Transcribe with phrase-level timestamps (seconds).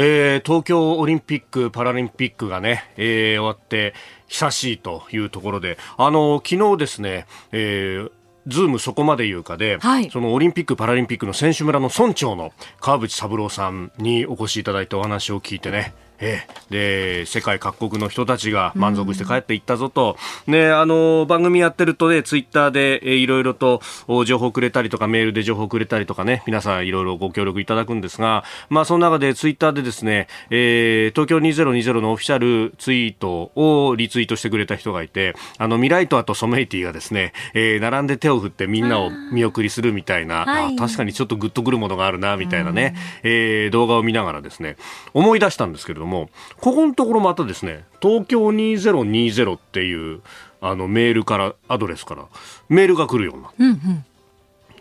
[0.00, 3.94] えー、東京オリンピック・パラリンピックがね、えー、終わって
[4.28, 8.10] 久しいというところで、あの昨日ですね、えー
[8.46, 23.80] ズームそこまで言うかで、はい、そのオリンピック・パラリンピックの選手村の村長の川淵三郎さんにお越しいただいてお話を聞いてね、ええ、で世界各国の人たちが満足して帰っていったぞと、うん、ね、あの番組やってるとねツイッターで、えいろいろと
[24.26, 44.76] 情報くれたりとかメールで情報くれたりとかね皆さんいろいろご協力いただくんですが、まあ、その中でツイッターでですね、えー、東京2020のオフィシャルツイートをリツイートしてくれた人がいてあのミライトアとソメイティがですね、えー、並んで手を振ってみんなを見送りするみたいな、はい、確かにちょっとグッとくるものがあるなみたいなね、うん、えー、動画を見ながらですね
[45.14, 50.20] 思い出したんですけれどもも、ここのところまたですね、東京2020っていう
[50.60, 52.24] あのメールから、アドレスから
[52.68, 53.56] メールが来るようになって。
[53.60, 54.04] うんうん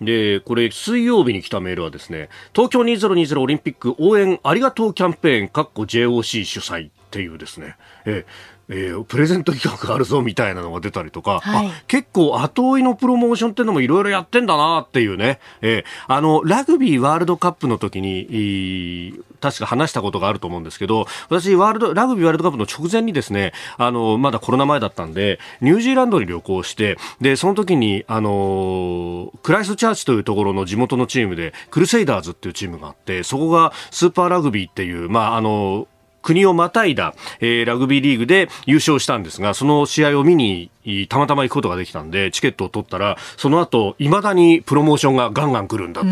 [0.01, 7.75] で、これ、水曜日に来たメールはですね、東京2020オリンピック応援ありがとうキャンペーン、かっこ JOC 主催っていうですね、
[8.05, 8.25] え
[8.69, 35.87] えー、プレゼント企画があるぞみたいなのが出たりとか、はい、結構後追いのプロモーションっていうのもいろいろやってんだなっていうね、えー、あの、ラグビーワールドカップの時に、確か話したことがあると思うんですけど、私、ワールド、ラグビーワールドカップの直前にですね、あの、まだコロナ前だったんで、ニュージーランドに旅行して、で、その時に、あの、クライストチャーチというところの地元のチームで、クルセイダーズっていうチームがあって、そこがスーパーラグビーっていう、まあ、あの、
[36.27, 40.69] 国をまたいだ、えー、ラグビーリーグで優勝したんですが、その試合を見に
[41.07, 46.07] たまたま行くことができたんで、チケットを取ったら、その後、未だにプロモーションがガンガン来るんだと。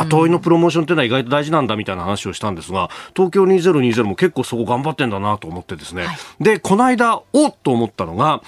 [0.00, 6.06] 後追いのプロモーションってのは意外と大事なんだみたいな話をしたんですが、東京2020も結構そこ頑張ってんだなと思ってですね。
[6.06, 8.42] はい、で、この間、おっと思ったのが、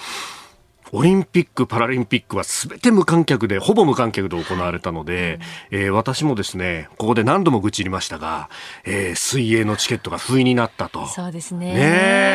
[0.91, 5.39] オリンピック・パラリンピックはすべて無観客で、ほぼ無観客で行われたので、
[5.71, 8.49] うん、えー、私もですね、ここで何度も愚痴りましたが、
[8.83, 11.07] えー、水泳のチケットが不意になったと。
[11.07, 11.73] そうですね。
[11.73, 11.75] ね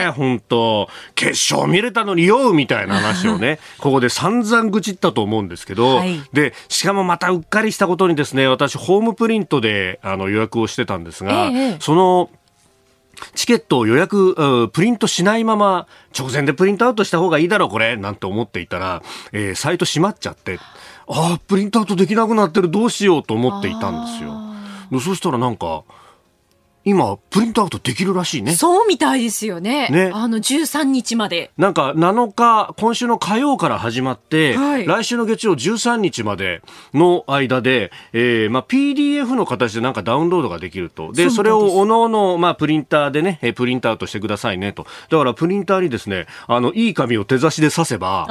[0.09, 12.31] え、本当決勝見れたのによみたいな話をね、 ここで散々愚痴ったと思うんですけど、はい、で、しかもまたうっかりしたことにですね、私、ホームプリントであの予約をしてたんですが、ええ、その、
[13.35, 15.87] チケットを予約、プリントしないまま、
[16.19, 20.59] 直前でプリントアウトした方がいいだろう、これ、なんて思っていたら、えー、サイト閉まっちゃって、
[21.09, 25.01] ああ、プリントアウトできなくなってる、どうしようと思っていたんですよ。
[25.01, 25.85] そしたらなんか、
[26.85, 28.55] 今、プリントアウトできるらしいね。
[28.55, 29.89] そうみたいですよね。
[29.91, 30.11] ね。
[30.15, 31.51] あの、13日まで。
[31.59, 36.63] なんか、7日、今週の火曜から始まって、はい、来週の月曜13日まで
[36.95, 41.13] の間で、えー、まあ、PDF の形でなんかダウンロードができると。
[41.13, 44.87] で、それをおのおの、まあ、プリンターでね、プリントアウトしてくださいねと。
[45.11, 48.27] だから、プリンターにですね、あの、いい紙を手差しで刺せば、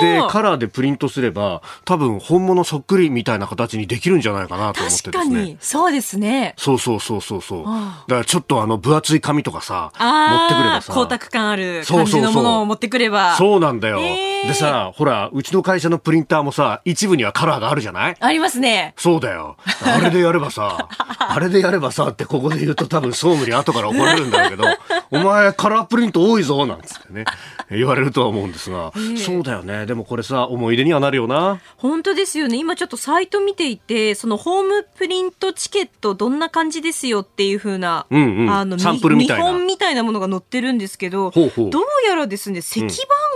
[0.00, 5.12] で、カラーでプリントすれば、多分、本物そっくりみたいな形にできるんじゃないかなと思ってですね。
[5.12, 6.54] 確かに、そうですね。
[6.56, 7.67] そうそうそうそうそう。
[8.06, 10.92] だからちょっとあの分厚い紙とかさ、持ってくればさ。
[10.92, 13.36] 光沢感ある感じのものを持ってくれば。
[13.36, 14.00] そうなんだよ。
[14.00, 18.16] でさ、ほら、うちの会社のプリンターもさ、一部にはカラーがあるじゃない？
[18.18, 18.94] ありますね。
[18.96, 19.56] そうだよ。
[19.84, 24.64] あれでやればさ、 あれでやればさってここで言うと多分総務に後から怒られるんだけど、
[25.10, 27.24] お前カラープリント多いぞなんつってね、
[27.70, 29.86] 言われるとは思うんですが、そうだよね。
[29.86, 31.58] でもこれさ、思い出にはなるよな。
[31.76, 32.56] 本当ですよね。
[32.58, 39.44] 今ちょっとサイト見ていて、そのホームプリントチケットどんな感じですよっていうふうな、うんうん、あのサンプルみたいな。
[39.44, 41.50] 見本みたいなものが載ってるんですけど、どう
[42.08, 42.80] やらですね、石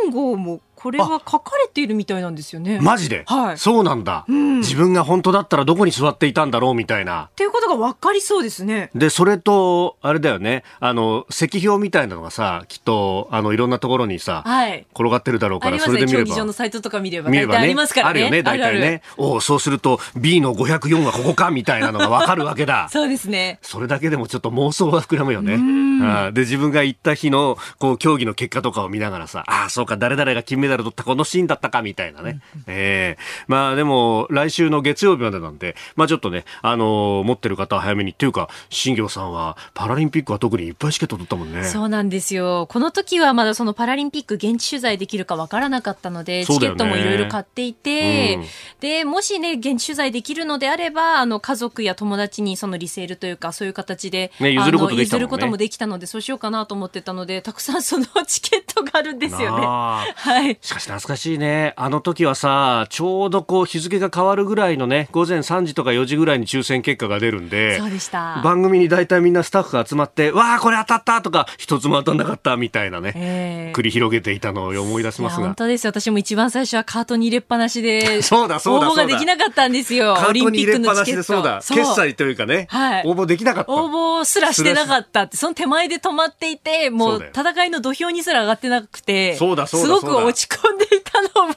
[0.02, 2.80] 番号もこれは書かれているみたいなんですよね。
[2.80, 3.24] マジで？
[3.26, 3.58] はい。
[3.58, 7.28] そうなんだ、うん、自分が本当だったらどこに座っていたんだろうみたいな。
[7.32, 8.90] っていうことが分かりそうですね。
[8.94, 16.24] で、それと、あれだよね、あの、石標みたいなのがさ、きっと、あの、いろんなところにさ、はい、転がってるだろうから、それで見れば。
[16.24, 17.60] 競技場のサイトとか見れば、見ればね。
[17.60, 18.10] ありますからね。
[18.10, 19.02] あるよね、大体ね。
[19.16, 22.88] おそうすると、B の504はここかみたいなのが分かるわけだ。
[22.92, 23.58] そうですね。
[23.62, 26.32] それだけでもちょっと妄想は膨らむよね。
[26.32, 32.40] で、自分が行った日の、こう、競技の結果とかを見ながらさ、ああ、そうか、誰々が金メダル取ったこのシーンだったかみたいなね。
[32.66, 41.64] ええー、まあでも、来週の月曜日までなんで、まあちょっとね、あのー、持ってる方は早めにっていうか、新業さんはパラリンピックは特にいっぱいチケット取ったもんね。
[41.64, 42.66] そうなんですよ。
[42.70, 48.44] この時はまだそのパラリンピック現地取材できるかわからなかったので、チケットもいろいろ買っていて、うん、
[48.80, 59.66] で、もしね、現地取材できるのであれば、あの、家族や友達にそのリセールというか、そういう形で、ね、譲ることできた、ね、譲ることもできたので、そうしようかなと思ってたので、たくさんそのチケットわるんですよね。
[59.66, 60.58] はい。
[60.62, 61.74] しかし懐かしいね。
[61.76, 68.40] あの時はさ、ちょうどこう日付が変わるぐらいのね、午前3時とか4時ぐらいに抽選結果が出るんで、そうでした。
[68.44, 75.46] 番組に大体みんなスタッフが集まって、わあ、これ当たったとか、一つも当たんなかったみたいなね、えー、繰り広げていたのを思い出しますが。
[75.46, 80.16] 本当です私も一番最初はカートに入れっぱなしで、 そうだそうだ応募ができなかったんですよ。
[80.28, 81.22] オリンピックのチケット。
[81.24, 81.60] そうだ。
[81.66, 83.72] 決済というかね、はい、応募できなかった。
[83.72, 91.54] 応募すらしてなかったって、その手前で止まっていて、もう戦いの土俵にすら上がってなくて、そうだそうだすごく落ち込んでいたのも。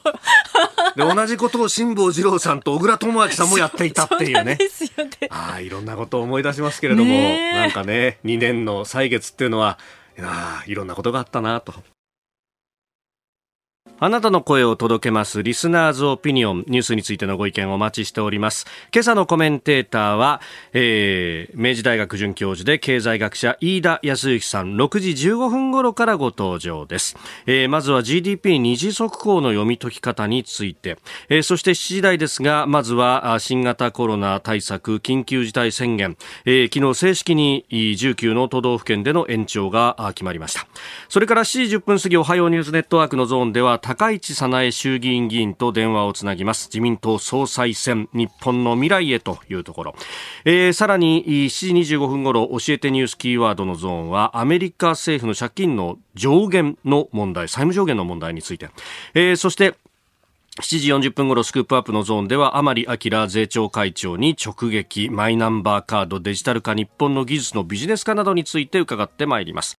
[0.96, 4.56] で同じことを辛坊治郎さんと小倉智昭さんもやっていたっていうね。
[4.56, 5.10] ですよね。
[5.30, 9.78] ああ、いろんなことを思い出しますけれども、なんかね、2年の歳月っていうのは、
[10.18, 11.74] いやいろんなことがあったなと
[13.98, 18.66] あなたの声を届けますリスナーズオピニオンニュースについてのご意見をお待ちしております。
[18.92, 20.42] 今朝のコメンテーターは、
[20.74, 27.16] えー、明治大学准教授で経済学者飯田康之さん6時15分頃からご登場です、
[27.46, 30.98] えー、まずは GDP 二次速報の読み解き方について、
[31.30, 40.66] えー、そして7時台ですがまずは新型コロナ対策緊急事態宣言、えー、昨日正式に19の都道府県での延長が決まりました。
[41.08, 46.66] それから7時10分過ぎおはようニュースネットワークのゾーンでは高市早苗衆議院議員と電話をつなぎます。
[46.66, 49.94] 自民党総裁選日本の未来へというところ、
[50.44, 58.70] えー、さらに7時25分ごろ教えてニュースキーワードのゾーンはアメリカ政府の借金の上限の問題債務上限の問題について、
[59.14, 59.76] えー、そして
[60.60, 65.10] 7時40分ごろスクープアップのゾーンでは甘利明税調会長に直撃。
[65.10, 69.78] マイナンバーカードデジタル化日本の技術のビジネス化などについて伺ってまいります。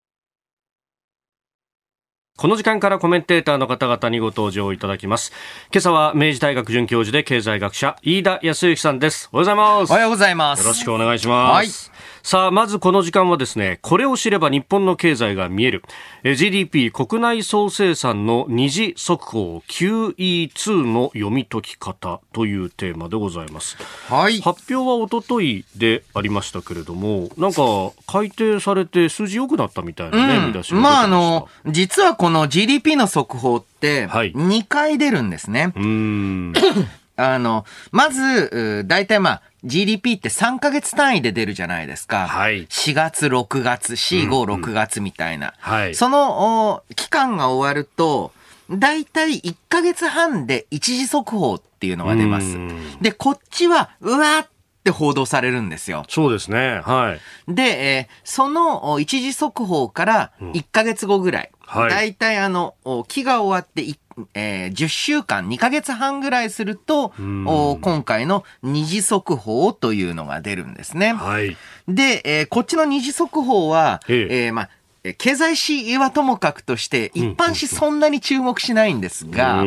[2.37, 5.31] この時間からコメンテーターの方々にご登場いただきます。
[5.73, 9.27] 今朝は明治大学准教授で経済学者、飯田康之さんです。
[9.33, 9.89] おはようございます。
[9.89, 10.61] おはようございます。
[10.61, 11.89] よろしくお願いします。
[11.89, 15.83] はいさあ、まずこの時間はですね、これを知れば日本の経済が見える、
[16.23, 23.77] GDP 国内総生産の二次速報 QE2 の読み解き方というテーマでございます。
[24.09, 24.41] はい。
[24.41, 27.61] 発表はおとといでありましたけれども、なんか
[28.07, 35.61] 改定されて数字良くなったみたいなね、うん、見出しままあ、あの、実はこの GDP の速報って、2回出るんですね。
[35.61, 36.53] はい、うん。
[37.17, 42.27] あの、まず、大体まあ、GDP って3ヶ月単位で出るじゃないですか。
[42.27, 42.67] はい。
[42.67, 45.53] 4月、6月、4、5、6月みたいな。
[45.57, 45.95] はい。
[45.95, 48.31] その、期間が終わると、
[48.69, 52.57] 大体1ヶ月半で一時速報っていうのが出ます。
[53.01, 54.47] で、こっちは、うわっ
[54.83, 56.03] て報道されるんですよ。
[56.09, 56.81] そうですね。
[56.83, 57.17] は
[57.47, 57.53] い。
[57.53, 61.51] で、えー、その一時速報から1ヶ月後ぐらい。
[61.75, 61.89] うん、はい。
[61.89, 62.75] 大体あの、
[63.07, 63.97] 期が終わって1
[64.33, 67.13] えー、10週間、2ヶ月半ぐらいすると、
[67.45, 71.13] お今回の二次速報というのが出るんですね。
[71.13, 71.55] はい。
[71.87, 74.69] で、えー、こっちの二次速報は、ええー、まあ、
[75.13, 79.63] 経済史はともかくとして、一般紙そんなに注目しないんですが、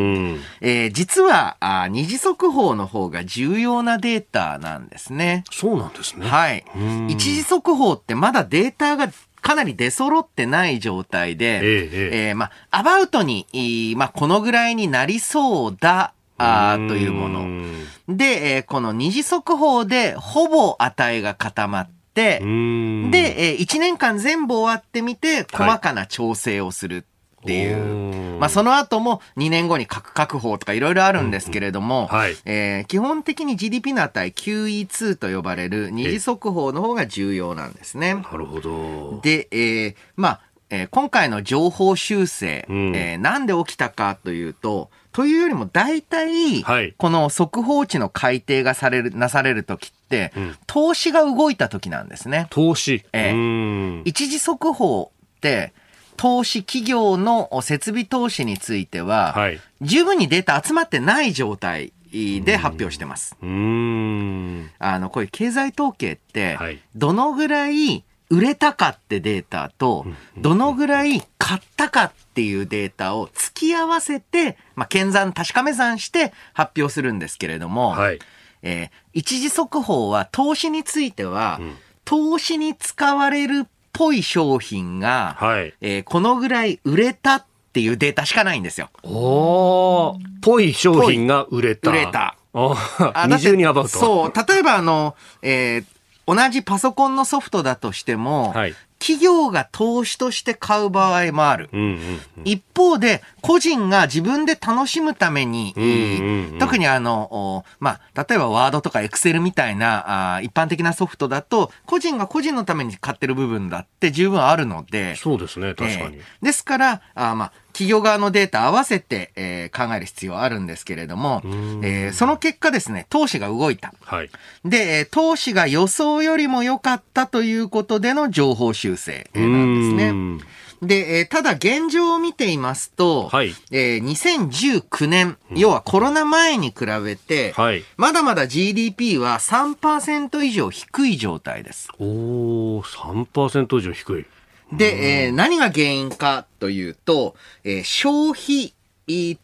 [0.60, 5.44] えー、実はあ二次速報の方が重要なデータなんですね。
[5.50, 6.26] そうなんですね。
[6.26, 6.64] はい。
[7.08, 9.08] 一次速報ってまだデータが
[9.40, 17.64] かなり出揃ってない状態で、えええー、まあ、アバウトに、まあ、このぐらいになりそうだ、あというもの。
[18.08, 27.04] で、えー、この二次速報でほぼ値が固まって、で、えー、1年間全部終わってみて、細かな調整をする。
[27.42, 28.38] っていう。
[28.38, 38.14] まあその後も2年後に核確保とかいろいろあるんですけれども、はい、えー、基本的に GDP の値 QE2 と呼ばれる二次速報の方が重要なんですね。
[38.14, 39.20] なるほど。
[39.22, 52.46] で、えー、まあ、えー、今回の情報修正、うん、えー、なんで起きたかというと、というよりも大体、はい、この速報値の改定がされる、なされるときって、うん、投資が動いたときなんですね。
[52.50, 53.04] 投資。
[53.12, 55.72] えー、一時速報って、
[56.20, 63.38] 投資企業の設備投資については、はい、十分にデータ集まってない状態で発表してます。
[63.40, 66.58] あの、こういう経済統計って、
[66.94, 70.04] どのぐらい売れたかってデータと、
[70.36, 78.18] どのぐらい買ったかっていうデータを突き合わせて、まあ、検算、確かめ算して発表するんですけれども、はい、
[78.62, 88.90] えー、一時速報は投資については、うん、投資に使われるぽい商品が、はい、えー、このぐらい売れたっていうデータしかないんですよ。
[89.02, 91.90] おぽい商品が売れた。
[91.90, 92.36] 売れた。
[92.52, 93.90] 二重にアバウト。
[93.90, 94.32] そう。
[94.48, 95.84] 例えばあの、えー、
[96.26, 101.70] 同じパソコンのソフトだとしても、はい、企業が投資として買う場合もある。
[101.72, 115.16] うんうんうん、一方で、個人が自分で楽しむために、うんうんうん、特にあの、まあ、例えばワードとかエクセルみたいなあ一般的なソフトだと、個人が個人のために買ってる部分だって十分あるので。
[115.16, 116.18] そうですね、確かに。
[116.18, 123.94] えー、ですから、あまあ、企業側のデータ合わせて、えー、考える必要あるんですけれども、えー、その結果ですね、投資が動いた。
[124.04, 124.30] はい、
[124.64, 130.60] で、投資が予想よりも良かったということでの情報修正なんですね。
[130.82, 141.90] で、えー、ただ現状を見ていますと、はい、えー、2019年、うん、要はコロナ前に比べて、はい、まだまだ GDP は3%以上低い状態です。
[141.98, 144.26] おー、3%以上低い。
[144.72, 148.74] で、えー、何が原因かというと、えー、消費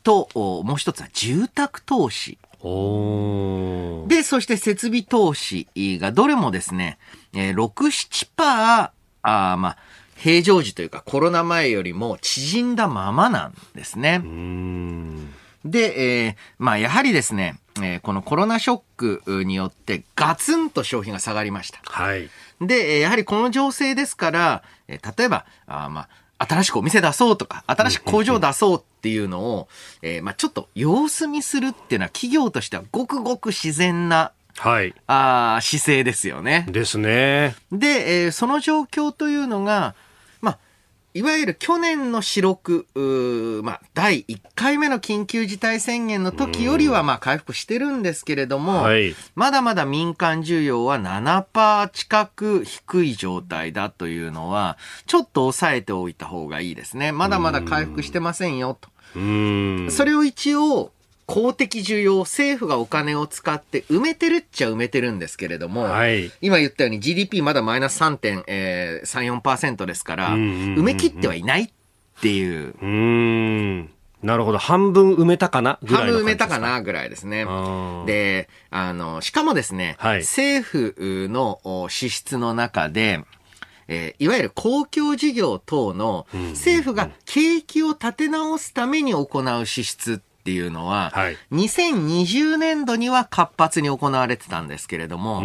[0.03, 2.38] と、もう一つは住宅投資。
[4.09, 6.99] で、そして設備投資がどれもですね、
[7.35, 8.91] えー、6、7%、
[9.26, 9.76] あまあ、
[10.16, 14.23] 平常時というかコロナ前よりも縮んだままなんですね。
[15.64, 21.80] で、えー、まあやはりですね、えー、このコロナショックによってガツンと消費が下がりました。
[21.85, 22.30] はい。
[22.61, 29.68] で、やはりこの情勢ですから、えー、例えば、あまあ、新しくお店出そうとか、新しく工場出そうっていうのを、
[30.02, 34.94] えー、まあちょっと様子見するっていうのは企業としてはごくごく自然なはい。
[35.06, 36.66] あ姿勢ですよね。
[36.68, 37.56] ですね。
[37.70, 39.94] で、えー、その状況というのが、
[41.16, 42.86] いわゆる去年の四六、
[43.64, 57.12] まあ、第1回目の緊急事態宣言の時よりは、まあ、回復してるんですけれども、はい、まだまだ民間需要は7%近く低い状態だというのは、ちょっと抑えておいた方がいいですね。
[57.12, 58.90] まだまだ回復してませんよと。
[59.14, 60.92] それを一応、
[61.26, 71.71] 公的需要、政府がお金を使って埋めてるっちゃ埋めてるんですけれども、はい、今言ったように GDP まだマイナス3.34%ですから、埋め切ってはいないっ
[72.21, 72.75] ていう。
[72.80, 73.90] うん。
[74.23, 74.59] なるほど。
[74.59, 75.78] 半分埋めたかな？
[75.83, 77.45] ぐらい半分埋めたかなぐらいですね。
[78.06, 83.25] で、あの、しかもですね、はい、政府の支出の中で、
[83.88, 95.41] えー、いわゆる公共事業等の政府が景気を立て直すために行う支出っていうのは、はい、2020年度には活発に行われてたんですけれども、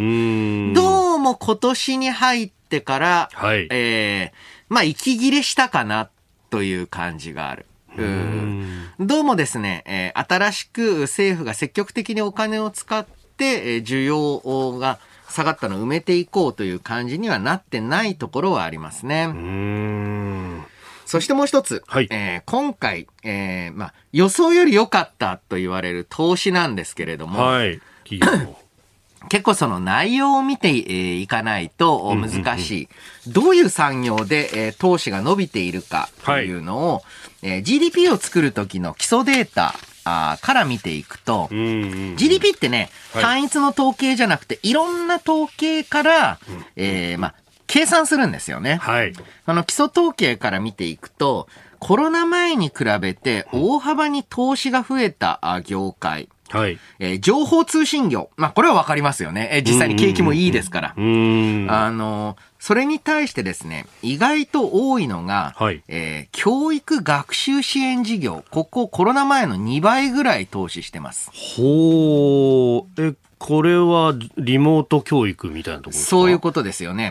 [0.75, 4.36] どうも今年に入ってから、はい、えー、
[4.70, 6.12] まあ、息切れしたかな
[6.51, 7.65] という感じがある。
[7.98, 8.89] うん。
[9.00, 13.03] どうもですね、えー、新しく政府が積極的にお金を使っ
[13.38, 19.25] て、えー、需要が下がったのを埋めていこうという感じにはなってないところはありますね。
[19.25, 20.63] うん
[21.11, 27.81] そしてもう一つ、はい、えー、今回、えー、まあ、予想より良かったと言われる投資なんですけれども、はい、
[29.27, 32.89] 結構その内容を見ていかないと難しい。
[33.27, 37.03] どういう産業で投資が伸びているかというのを、
[37.43, 39.75] はい、GDP を作る時の基礎データ
[40.05, 46.39] あから見ていくと、GDP ってね、単一の統計じゃなくて、いろんな統計から、
[46.77, 47.35] えー、まあ、
[47.71, 48.75] 計算するんですよね。
[48.81, 49.13] はい。
[49.45, 51.47] あの、基礎統計から見ていくと、
[51.79, 56.27] コロナ前に比べて大幅に投資が増えた業界。
[56.49, 56.77] はい。
[56.99, 58.29] えー、情報通信業。
[58.35, 59.49] まあ、これはわかりますよね。
[59.53, 60.93] えー、実際に景気もいいですから。
[60.97, 61.67] うん。
[61.69, 68.43] あの、それに対してですね、意外と多いのが、はい、えー、教育学習支援事業。
[68.51, 71.31] ここコロナ前の2倍ぐらい投資してます。
[71.31, 73.01] ほう。
[73.01, 73.13] え、
[73.43, 76.10] これはリモート教育みたいなところですか？
[76.12, 77.10] そういうことですよね。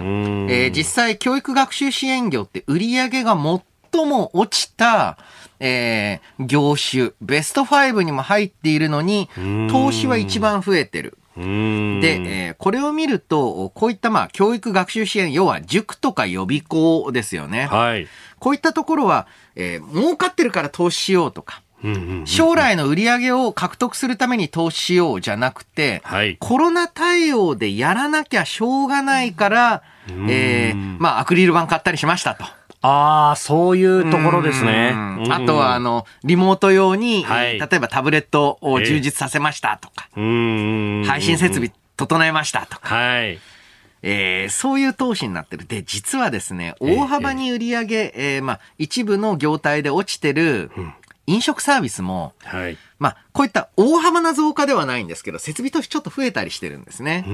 [0.49, 5.19] えー、実際、教育学習支援業って売り上げが最も落ちた、
[5.59, 9.29] えー、業種、ベスト5にも入っているのに、
[9.71, 11.19] 投資は一番増えてる。
[11.37, 17.67] で、えー、これを見ると、こういったまあ教育学習支援、要は塾とか予備校ですよね。
[17.67, 18.07] はい。
[18.39, 21.63] こういったところは、えー、儲かってるから投資しようとか、
[22.25, 29.83] 将来の売り上げを獲得するために投資しようじゃなくて、はい、コロナ対応でやらなきゃしょうがないから、
[30.29, 32.45] えー、まあ、アクリル板買ったりしましたと。
[32.83, 34.95] ああ、そういうところですね。
[35.31, 42.95] あとは、あの、リモート用に、はい、例えばタブレットを充実させましたとか、配信設備整えましたとか。
[42.95, 43.39] はい。
[44.03, 45.67] えー、そういう投資になってる。
[45.67, 50.71] で、実はですね、大幅に売り上げ、えー、まあ、一部の業態で落ちてる、
[51.31, 57.25] 飲食サービスも、はい、まあ、こういった大幅な増加ではないんですけど、設備投資ちょっと増えたりしてるんですね。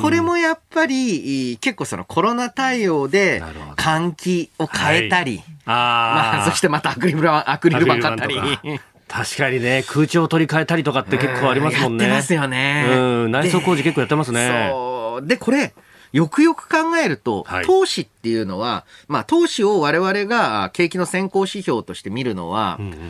[0.00, 3.42] これもやっぱり、結構そのコロナ対応で、
[3.76, 8.36] 換気を変えたり、はい、あまあ、そしてまたアクリル板、アクリル板買ったり。
[9.06, 12.04] 確かにね、空調を取り替えたりとかって結構ありますもんね。
[12.04, 12.86] やってますよね。
[12.88, 14.70] うん、内装工事結構やってますね。
[14.70, 15.26] そう。
[15.26, 15.74] で、これ、
[16.14, 23.00] よくよく考えると、はい、投資っていうのは、まあ、投資を我々が景気の先行指標として見るのは、うんうんうん、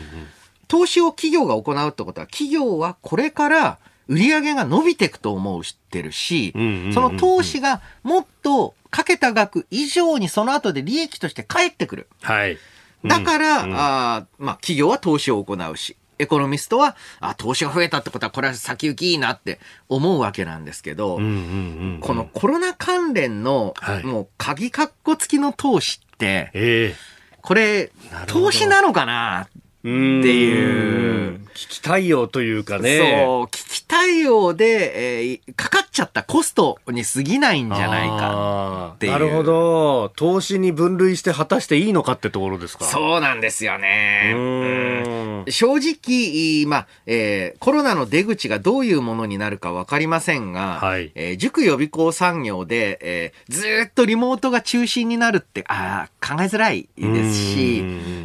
[0.67, 12.07] 投資を企業が行うってことは、企業はこれから売り上げが伸びていくと思うってるし、うんうんうんうん、その投資がもっとかけた額以上にその後で利益として返ってくる。
[12.23, 12.57] はい。
[13.03, 27.91] だから、うん、あまあ、企業は投資を行うし、エコノミストは、あ、投資が増えたってことは、これは先行きいいなって思うわけなんですけど、このコロナ関連の、もう、鍵括弧付きの投資って、えー、これ、
[28.27, 29.47] 投資なのかなっ
[29.81, 31.39] ていう。
[31.53, 32.97] 危機対応というかね。
[32.97, 39.11] そう、危機対応で、えー、かかっちゃったコストに過ぎないんじゃないかっていう。
[39.11, 40.09] なるほど。
[40.15, 42.85] 投資に分類して果たしていいのかってところですか。
[42.85, 44.33] そうなんですよね。
[44.35, 57.79] うん正直、まあ、えー、コロナの出口がどういうものになるかわかりませんが、はい、えー、塾予備校産業で、えー、ずっとリモートが中心になるって、あ考えづらいですし、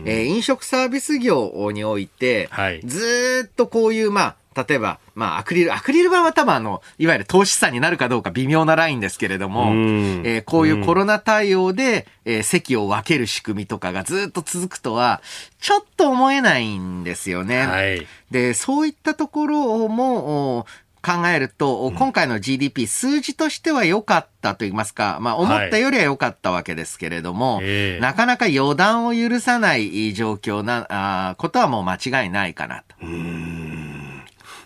[0.05, 15.23] えー、飲食サービス業において、はい、ずっとこういう、まあ、例えば、まあ、アクリル、アクリル板は多分あの、いわゆる投資産になるかどうか微妙なラインですけれども、えー、こういうコロナ対応で、えー、席を分ける仕組みとかがずっと続くとは、
[15.61, 17.67] ちょっと思えないんですよね。
[17.67, 20.67] はい、で、そういったところも、
[21.03, 27.99] 考えると、今回の GDP、数字としては良かったと言いますか、まあ、思ったよりは良かったわけですけれども、はいえ。
[27.99, 32.97] ー、なかなか予断を許さない状況な、あことはもう間違いないかなと。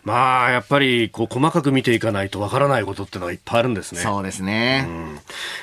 [0.05, 4.03] まあ、やっぱり、こう、細かく見ていかないとわからないことってのはいっぱいあるんですね。
[4.03, 4.85] そうですね。
[4.87, 5.19] うん、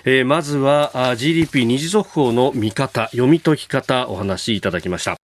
[0.06, 5.21] えー、まずは、GDP 二次速報の見方、読み解き方、お話しいただきました。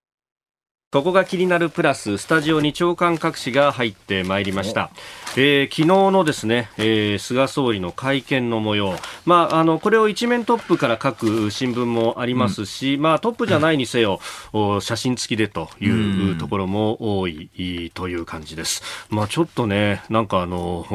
[0.89, 4.89] ここが気になるプラススタジオに長官各紙が入ってまいりました、
[5.35, 14.21] えー、昨日のですね、えー、菅総理の会見の模様、まあ、あのこれを一面トップから書く新聞もありますし、うん、まあ、トップじゃないにせよ、
[14.53, 20.85] うん、写真付きでというところも多いという感じです、まあ、ちょっとねなんかあの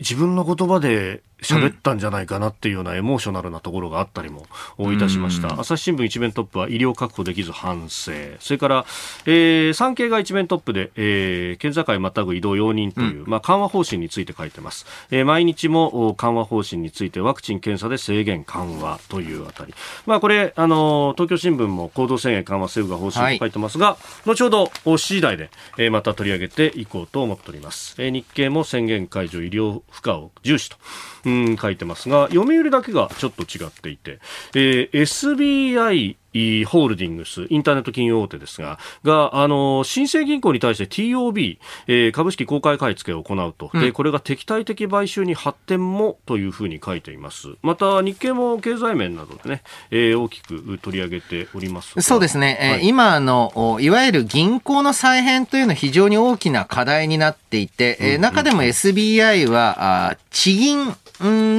[0.00, 4.46] 自分の言葉で喋ったんじゃないかなっていうようなエモーショナルなところがあったりも
[4.78, 5.60] いたしました。
[5.60, 8.12] 朝日新聞一面トップは医療確保できず反省。
[8.40, 8.86] それから、
[9.26, 14.86] えー、産経が一面トップで、えー、県境またぐ移動容認という、うん、まあ、緩和方針について書いてます。
[15.10, 19.74] えー、毎日も緩和方針についてワクチン検査で制限緩和というあたり。
[20.06, 27.94] まあ、これ、あの、東京新聞も行動制限緩和政府が方針と書いてますが、はい、後ほど7時台で、えー、また取り上げていこうと思っております。
[27.98, 30.78] えー、日経も宣言解除医療負荷を重視と。
[31.26, 34.20] うん書いてますが、読売だけがちょっと違っていて、
[34.54, 36.16] えー、SBI
[36.64, 47.48] ホールディングス、インターネット金融大手ですが、が、あの、新生銀行に対して TOB、えー、株式公開買い付けを行うと、うん、で、これが敵対的買収に発展もというふうに書いています。
[47.62, 52.58] また、日経も経済面などでね、えー、大きく取り上げておりますそうですね。
[52.60, 60.94] はい、今、の、いわゆる銀行の再編というのは非常に大きな課題になっていて、うんうん、中でも SBI は、あ地銀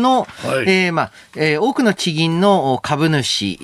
[0.01, 3.57] の、はい、えー、まあ、えー、多くの地銀の株主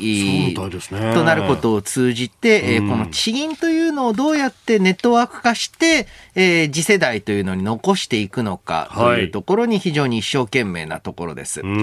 [0.54, 11.62] となることを通じて、えー、この地銀というのをどうやってネットワーク化して、えー、次世代というのに残していくのかというところに非常に一生懸命なところです。
[11.62, 11.74] はい、え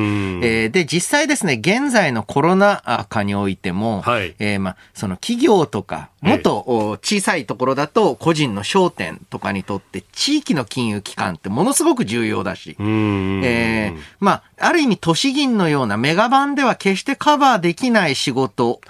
[0.66, 18.80] ー、で、実際ですね、現在のコロナ禍においても、はい、えー、まあ、その企業とか、もっと小さいところだと個人の商店とかにとって地域の金融機関ってものすごく重要だし、えー、まあ、ある意味都市銀のようなメガバンでは決してカバーできない仕事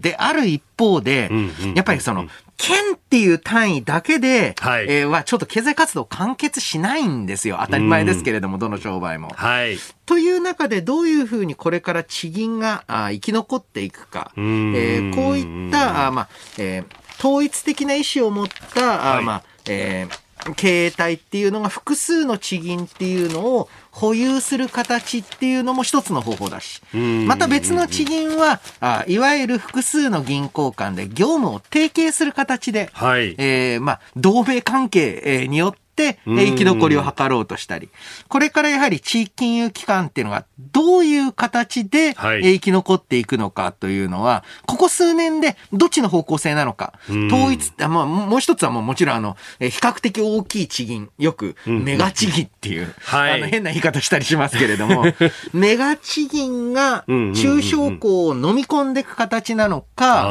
[0.00, 1.30] である一方で、
[1.74, 2.26] やっぱりその、
[2.60, 7.58] 県っていう単位だけで、はい、えー、はちょっと経済活動完結しないんですよ。
[7.62, 9.32] 当たり前ですけれども、どの商売も。
[9.34, 9.78] はい。
[10.04, 16.86] という中でどういうふうにこれから地銀があ生き残っていくか、えー、こういったあ、まあえー、
[17.18, 20.18] 統一的な意思を持った、あまあえー、
[20.56, 26.80] 経営体っていうのが複数の地銀っていうのを保有する形っていうのも一つの方法だし、
[27.26, 35.79] また別の地銀は、あいわゆる複数の銀行間で業務を提携する形で、はい、えー、まあ、同盟関係によって、
[36.26, 37.88] 生き残りを図ろうとしたり、
[38.28, 46.94] これからやはり地域金融機関っていうのがどういう形で生き残っていくのかというのは、ここ数年でどっちの方向性なのか、
[47.28, 55.04] 統一、まあ、もう一つはもうもちろんあの、比較的大きい地銀、よくメガ地銀っていう、あの変な言い方したりしますけれども、
[55.52, 60.24] メガ地銀が中小校を飲み込んでいく形なのか、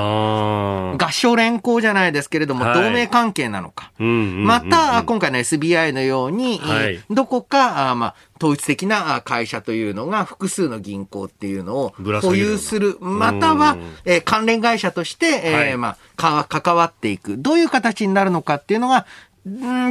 [1.00, 6.62] 合唱連行じゃないですけれども、同盟関係なのか、また、今回の SBI のように、
[7.10, 17.38] どこか、あまあ、統一的な会社というのが複数の銀行っていうのを保有する、または、えー、関連会社として、えー、まあ、か、関わっていく。
[17.38, 19.06] どういう形になるのかっていうのが、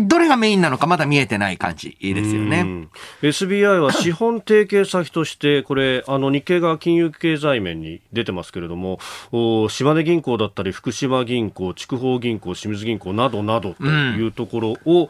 [0.07, 2.89] どれがメインなのかまだ見えてない感じですよね。
[3.23, 8.99] SBI は資本提携先として、これ、あの日経が金融経済面に出てますけれども、
[9.69, 15.09] 島根銀行だったり、福島銀行、筑豊銀行、清水銀行などなどというところを、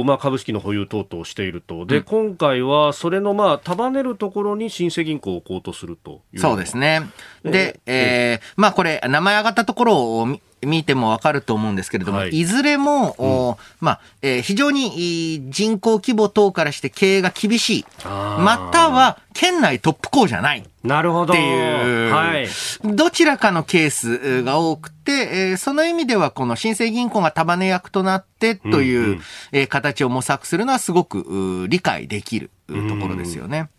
[0.00, 1.86] うん、まあ、株式の保有等々していると。
[1.86, 7.02] で、今回はそれのまあ束ねるところに新生銀行を置こうとするとそうですね。
[7.44, 17.84] で、えー、まあこれ、名前上がったところを見てもわかると思うんですけれども、はい、いずれも、うん、まあ、えー、非常に人口規模等からして経営が厳しい。
[18.04, 20.64] または、県内トップ校じゃない。
[20.82, 21.32] なるほど。
[21.32, 22.48] っていう、はい、
[22.84, 29.20] どちらかのケースが多くて、えー、その意味ではこの新生銀行が束ね役となってという、うんうん、
[29.52, 33.70] えー、形を模索するのはすごく理解できるところですよね。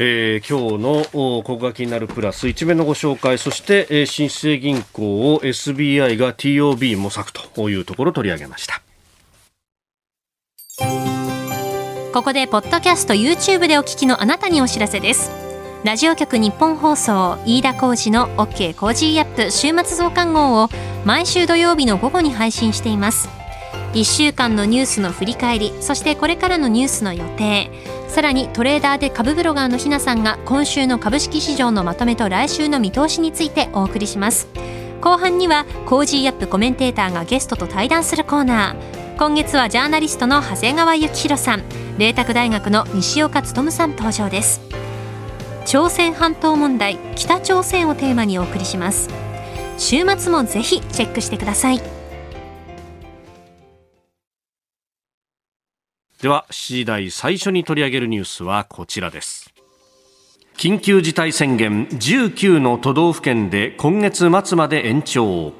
[0.00, 8.80] えー、今日のここが気になるプラス一面のご紹介そして、えー、新生銀行を SBI が TOB 模索というところを取り上げました。
[12.12, 15.32] ここでポッドキャスト YouTube でお聞きのあなたにお知らせです。
[15.84, 20.68] ラジオ局日本放送飯田浩司の OK コージーアップ週末増刊号を
[21.04, 23.28] 毎週土曜日の午後に配信しています。
[23.94, 27.70] 1週間のニュースの振り返りそしてこれからのニュースの予定
[28.08, 34.48] さらにトレーダーで株ブロガーのひなさんが今週の株式市場のまとめと来週の見通しについてお送りします。
[35.00, 39.16] 後半には Cozy up コメンテーターがゲストと対談するコーナー。
[39.18, 41.62] 今月はジャーナリストの長谷川幸洋さん。
[41.98, 44.60] 麗澤大学の西岡努さん登場です。
[45.66, 49.10] 朝鮮半島問題北朝鮮をテーマにお送りします。
[49.76, 51.97] 週末もぜひチェックしてください。
[56.20, 59.54] では7時台最初に取り上げるニュースはこちらです。
[60.56, 65.52] 緊急事態宣言19の都道府県で今月末まで延長。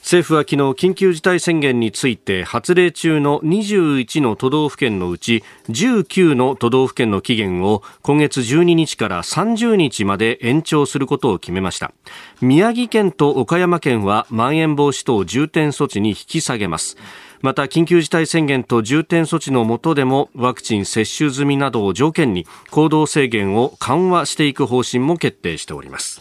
[0.00, 11.92] 政府は昨日緊急事態宣言について発令中の21の都道府県のうち19の都道府県の期限を今月12日から30日まで延長することを決めました。
[12.40, 16.96] 宮城県と岡山県はまん延防止等重点措置に引き下げます。
[17.42, 26.20] また緊急事態宣言と重点措置の下でもワクチン接種済みなどを条件に行動制限を緩和していく方針も決定しております。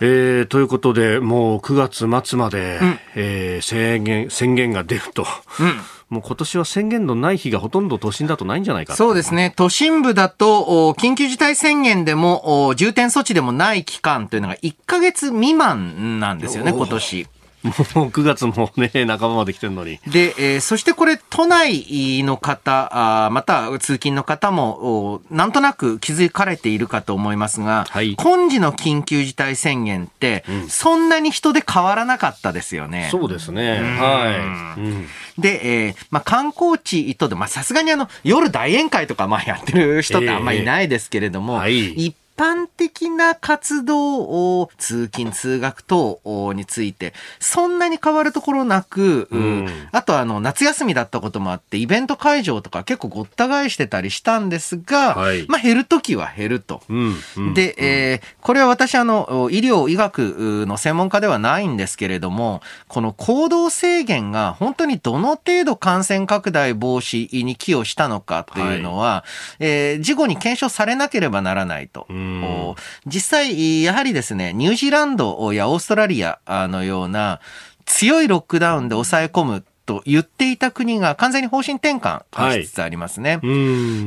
[0.00, 5.24] えー、ということで、もう9月末まで、うん、えー、宣言宣言が出ると、
[5.60, 17.26] うん、もう今年は宣言のない日がほとんど都心だとないんじゃないかそうですね、都心部だと、緊急事態宣言でも、重点措置でもない期間というのが1か月未満なんですよね、今年。
[17.64, 19.98] もう9月もね、半ばまで来てるのに。
[20.06, 22.90] で、えー、そしてこれ、都内の方、
[23.26, 33.08] あまた通勤の方も、なんとなく気づかれているかと思いますが、はい、今時の緊急事態宣言って、うん、そんなに人で変わらなかったですよね。
[33.10, 33.80] そうですね。
[33.80, 34.80] はい。
[34.80, 35.06] うん、
[35.38, 46.20] で、えー、まあ、観光地とで、まあ、さすがにあの、夜大宴会とか、まあ、やってる人ってあんまりいないですけれども、えーはい、一般的な活動を通勤通学等
[46.54, 56.82] についてそんなに変わるところなく、うん、あとあの夏休みだったこともあってイベント会場とか結構ごった返してたりしたんですが、はい、まあ減るときは減ると。
[56.88, 69.24] うんうん、で、えー、これは私あの医療医学の専門家ではないんですけれどもこの行動制限が本当にどの程度感染拡大防止に寄与したのかというのは、は
[69.60, 72.06] い、えー、事後に検証されなければならないと。
[72.10, 72.23] うん
[73.06, 77.40] 実際、やはりですね、ニュージーランドやオーストラリアのような
[77.86, 83.36] 強いロックダウンで抑え込むと言っていた国が完全に方針転換しつつありますね。
[83.36, 83.42] は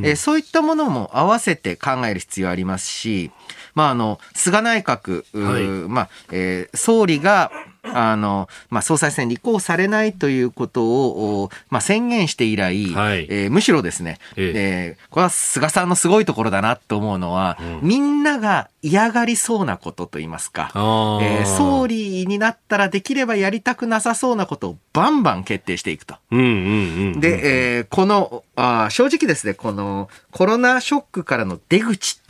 [0.06, 3.32] い、えそういったものも合わせて考える必要ありますし、
[3.76, 7.52] まあ、あの、菅内閣、はい、まあ、えー、総理が、
[7.94, 14.98] あの、まあ、総裁選立候補されないということを、まあ、宣言して以来、はい、えー、むしろですね、ええ。
[15.00, 26.16] ー、これは菅さんのすごいところだなと思うのは、うん、みんなが嫌がりそうなことといいますか、えー、総理になったらできればやりたくなさそうなことをバンバン決定していくと。
[26.32, 32.27] で、えー、このあ、正直ですね、このコロナショックからの出口って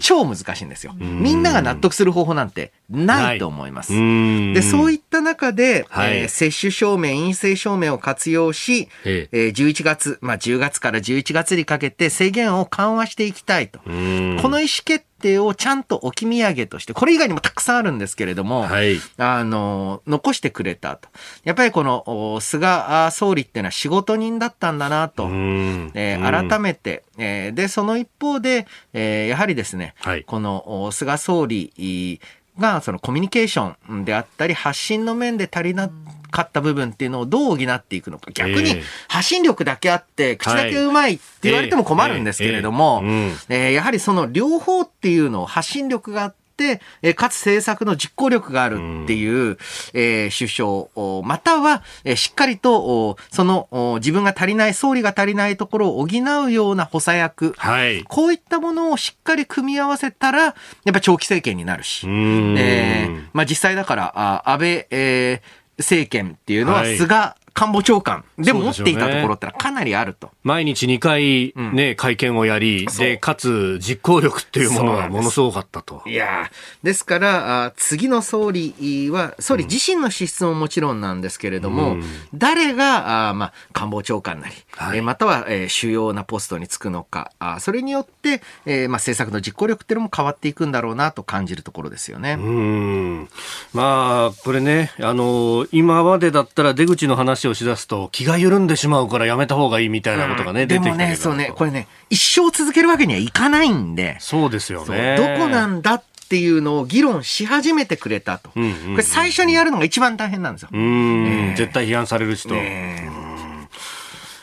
[0.00, 0.94] 超難しいんですよ。
[0.94, 3.38] みんなが納得する方法なんてない。
[3.38, 3.92] と思います。
[3.92, 13.78] で、そういった中で、はい、えー、接種証明、陰性証明を活用し、えー、11月、まあ10月から11月にかけて制限を緩和していきたいと。
[13.80, 21.08] この意思決定をちゃんと置き土産として、これ以外にもたくさんあるんですけれども、はい、あの、残してくれたと。
[21.44, 32.20] やっぱりこの、菅総理っていうのは仕事人だったんだなと、えー、改めて、えー、で、その一方で、えー、やはりですね、はい、この菅総理
[32.58, 35.90] がそのコミュニケーションであったり発信の面で足りな
[36.30, 38.30] かった部分っていうのをどう補っていくのか。
[38.32, 38.76] 逆に
[39.08, 43.02] 発信力だけあって、口だけうまいって言われても困るんですけれども、
[43.48, 49.58] えやはりその両方っていうのを発信力があって、えかつ政策の実行力があるっていう、うん、
[49.94, 60.54] えー、首相、または、えー、しっかりと、その、自分が足りない、総理が足りないところを補うような補佐役、はい、こういったものをしっかり組み合わせたら、やっ
[60.92, 70.30] ぱ長期政権になるし、えー、まあ実際だから、あ安倍、えー、政権っていうのは菅官房長官でも持っていたところってのはかなりあると。
[70.42, 76.02] 毎日2回ね、うん、会見をやり、で、かつ実行力っていうものがものすごかったと。
[76.06, 76.50] いや
[76.82, 92.34] ですから、あ次の総理は、総理自身の資質ももちろんなんですけれども、うん、誰が、あまあ、官房長官なり、はい、えまたは、えー、主要なポストに就くのか、あそれによって、えー、まあ、政策の実行力っていうのも変わっていくんだろうなと感じるところですよね。
[92.38, 93.28] うん。
[93.72, 104.16] まあ、これね、あの、今までだったら出口の話をしだすと気が緩んでしまうからやめた方がいいみたいなことがね、うん、出てきて、ね、そうね、これね、一生続けるわけにはいかないんで。
[104.20, 105.16] そうですよね。
[105.16, 108.50] どこなんだっていうのを議論し始めてくれたと。
[108.54, 110.68] うんうんうん、これ最初にやるのが一番大変なんですよ。
[110.72, 112.54] うん、えー、絶対批判される人。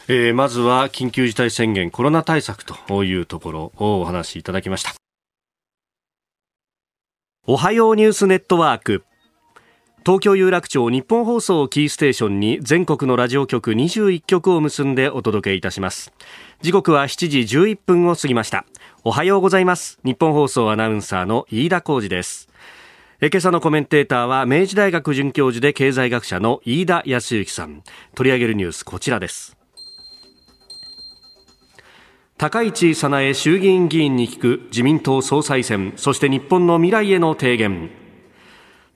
[0.10, 4.94] えー、まずは緊急事態宣言コロナ対策というところをお話しいただきました。
[7.46, 9.04] おはようニュースネットワーク。
[10.08, 16.14] 東京有楽町日本放送キーステーションに全国のラジオ局21局を結んでお届けいたします。
[16.62, 18.64] 時刻は7時11分を過ぎました。
[19.04, 20.00] おはようございます。
[20.06, 22.48] 日本放送アナウンサーの飯田浩二です。
[23.20, 27.84] 今朝のコメンテーターは明治大学准教授で経済学者の飯田康之さん。
[28.16, 29.58] 取り上げるニュースこちらです。
[32.38, 38.07] 高市早苗衆議院議員に聞く自民党総裁選そして日本の未来への提言。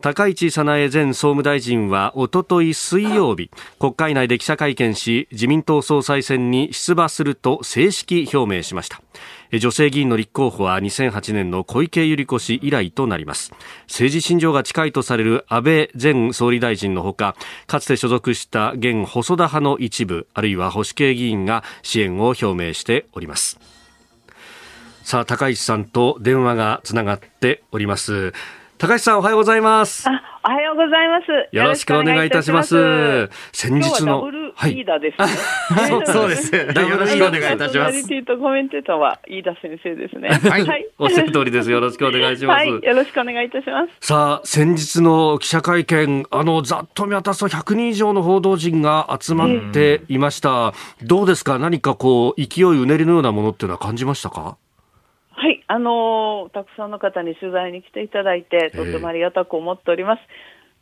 [0.02, 9.00] 高市早苗前総務大臣はおととい水曜日国会内で記者会見し自民党総裁選に出馬すると正式表明しました。
[9.60, 13.54] 女性議員の立候補は2008年の小池百合子氏以来となります。
[13.88, 17.36] 政治信条が近いとされる安倍前総理大臣のほか
[17.68, 23.60] かつて所属した現細田派の一部あるいは保守系議員が支援を表明しております。
[25.04, 28.34] さあ高市さんと電話がつながっております。
[28.82, 30.08] 高橋さんおはようございます。
[30.08, 30.12] お
[30.50, 31.56] はようございます。
[31.56, 33.30] よろしくお願いいたします。
[33.54, 34.24] 先日の。
[34.56, 34.80] はい。
[34.80, 36.04] 飯田ですね。
[36.08, 36.56] そうです。
[36.56, 36.66] よ
[36.98, 38.26] ろしくお願いいたします。
[38.26, 40.30] とコメンテーターは飯田先生ですね。
[40.30, 40.90] はい。
[40.98, 41.70] おっしゃる通りです。
[41.70, 42.58] よろしくお願いします。
[42.58, 42.70] はい。
[42.70, 44.08] よろしくお願いいたします。
[44.08, 50.74] さあ、先日の記者会見、あの、ざっと見渡すと100人以上の報道陣が集まっていました。
[51.04, 51.60] どうですか？
[51.60, 54.58] 何かこう、勢いうねりのようなものっていうのは感じましたか？
[55.42, 60.20] はい、あのー、たくさんの方に取材に来ていただいて、とてもありがたく思っております。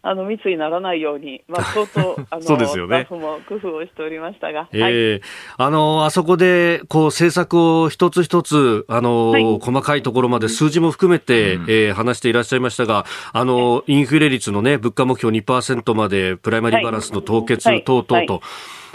[0.02, 5.22] あの密にならないように、まあ、 相当、あの、 そうですよね、スタッフも工夫をしておりましたが、えー、はい、
[5.58, 18.42] あの、あそこで、こう、政策を一つ一つ、あの、はい、細かいところまで数字も含めて、うん、えー、話していらっしゃいましたが、あの、インフレ率のね、物価目標2%まで、プライマリーバランスの凍結等々と、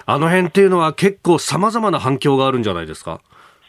[0.05, 3.20] あの辺っていうのは結構様々な反響があるんじゃないですか？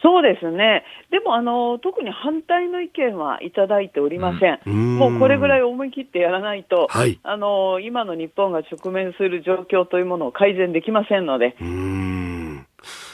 [0.06, 11.56] そうですね、でもあの特に反対の意見はいただいておりません、うん、もうこれぐらい思い切ってやらないと、はい、あの今の日本が直面する状況というものを改善できませんので。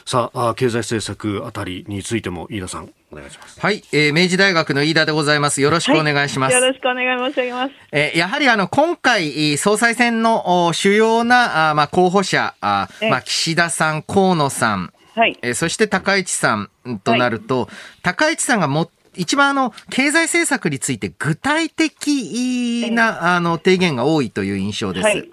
[0.06, 3.62] さあ、経済政策あたりについても、飯田さん、お願いします。
[3.62, 5.62] はい、えー、明治大学の飯田でございます。
[5.62, 6.54] よろしくお願いします。
[6.54, 7.73] はい、よろしくお願い申し上げます。
[7.93, 15.38] えー、やはりあの、今回、総裁選の主要な、あまあ、候補者、あまあ、岸田さん、河野さん、はい。
[15.41, 16.69] えー、そして高市さん
[17.04, 17.69] となると、はい、
[18.02, 25.06] 高市さんがも一番あの、経済政策について具体的な、あの、提言が多いという印象です。
[25.06, 25.30] はい、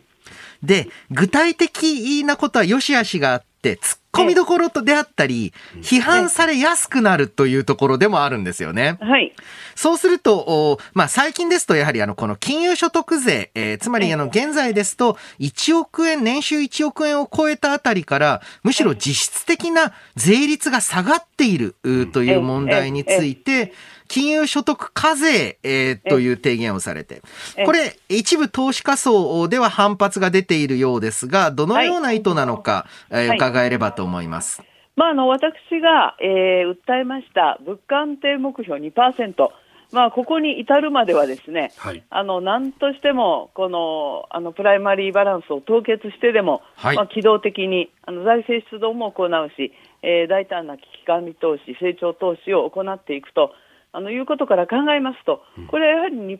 [0.62, 5.53] で、具体的なことは良し悪しがあって、突っ込みどころとであったり、
[5.83, 8.99] 批判されやすくなるというところでもあるんですよね。
[9.01, 9.33] はい。
[9.75, 21.77] そうすると、まあ、最近ですと、やはりあの、この金融所得税、えー、つまりあの、現在ですと、1億円、年収1億円を超えたあたりから、むしろ実質的な税率が下がっている
[22.13, 23.73] という問題について、
[24.09, 27.23] 金融所得課税、えー、という提言をされて、
[27.64, 34.62] これ、一部投資家層では反発が出ているようですが、どのような意図なのか、はい、えー、伺えればと思います。
[34.97, 39.49] まあ、あの私が、えー、訴えました物価安定目標2%。
[39.90, 53.53] まあ、ここに至るまではですね、はい、あの何としてもこのあのプライマリーバランスを凍結してでも、はい、まあ、機動的にあの財政出動も行うし、えー、大胆な危機管理投資、成長投資を行っていくと
[53.92, 56.38] あのいうことから考えますと、これはやはり2%、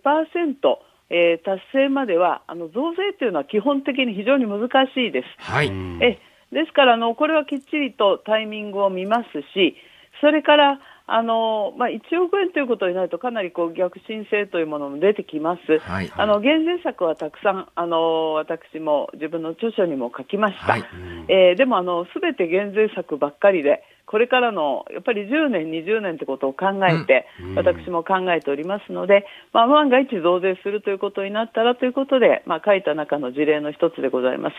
[1.11, 5.27] えー、達成まではあの増税というのは基本的に非常に難しいです。
[5.39, 6.19] はい、え
[6.53, 9.77] ですからあの、これはきっちりとタイミングを見ますし、
[10.21, 10.81] それから
[11.11, 15.81] あのまあ、1億円ということになると、かなりこう逆進性というものも出てきます、はい。
[15.81, 20.85] はい、あの減税策はたくさんあの、私も自分の著書にも書きました、はい、
[21.29, 34.57] えー、でもすべて減税策ばっかりで、これからのやっぱり10年、20年ということを考えて、うん、私も考えておりますので、まあ、万が一増税するということになったらということで、まあ、書いた中の事例の一つでございます。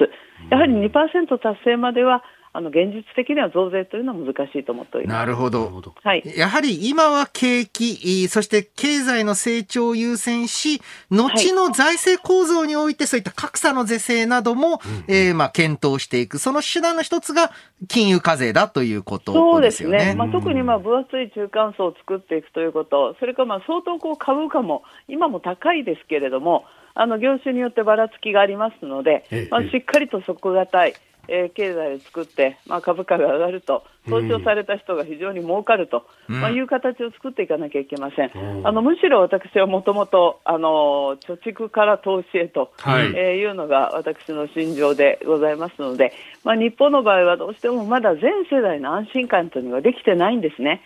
[0.50, 0.92] やはり2%
[1.38, 5.18] 達成まではあの現実的には増税というのは難しいと思っております。
[5.18, 5.94] なるほど。
[6.04, 6.24] はい。
[6.36, 10.82] やはり今は景気、そして経済の成長を優先し、
[11.12, 16.40] 後の財政構造においてそういった格差の是正なども、はい、えー、まあ検討していく。
[16.40, 17.52] その手段の一つが
[17.88, 20.00] 金融課税だということですよね。
[20.00, 20.16] そうですね。
[20.16, 30.94] まあ、特にまあ分厚い中間層を作っていくということ、それからまあ相当こう株価も今も高いですけれども、あの業種によってばらつきがありますので、まあ、しっかりと底堅い、
[31.30, 38.32] えー、経済を作って、まあ、株価が上がると、投資をされた人が非常に儲かると、うん、まあ、いう形を作っていかなきゃいけません。
[38.34, 46.14] うん、あのむしろ私はもともと貯蓄から投資へと、はい、えー、いうのが私の心情でございますので、
[46.44, 50.82] まあ、日本の場合はどうしてもまだ全世代の安心感というのができてないんですね。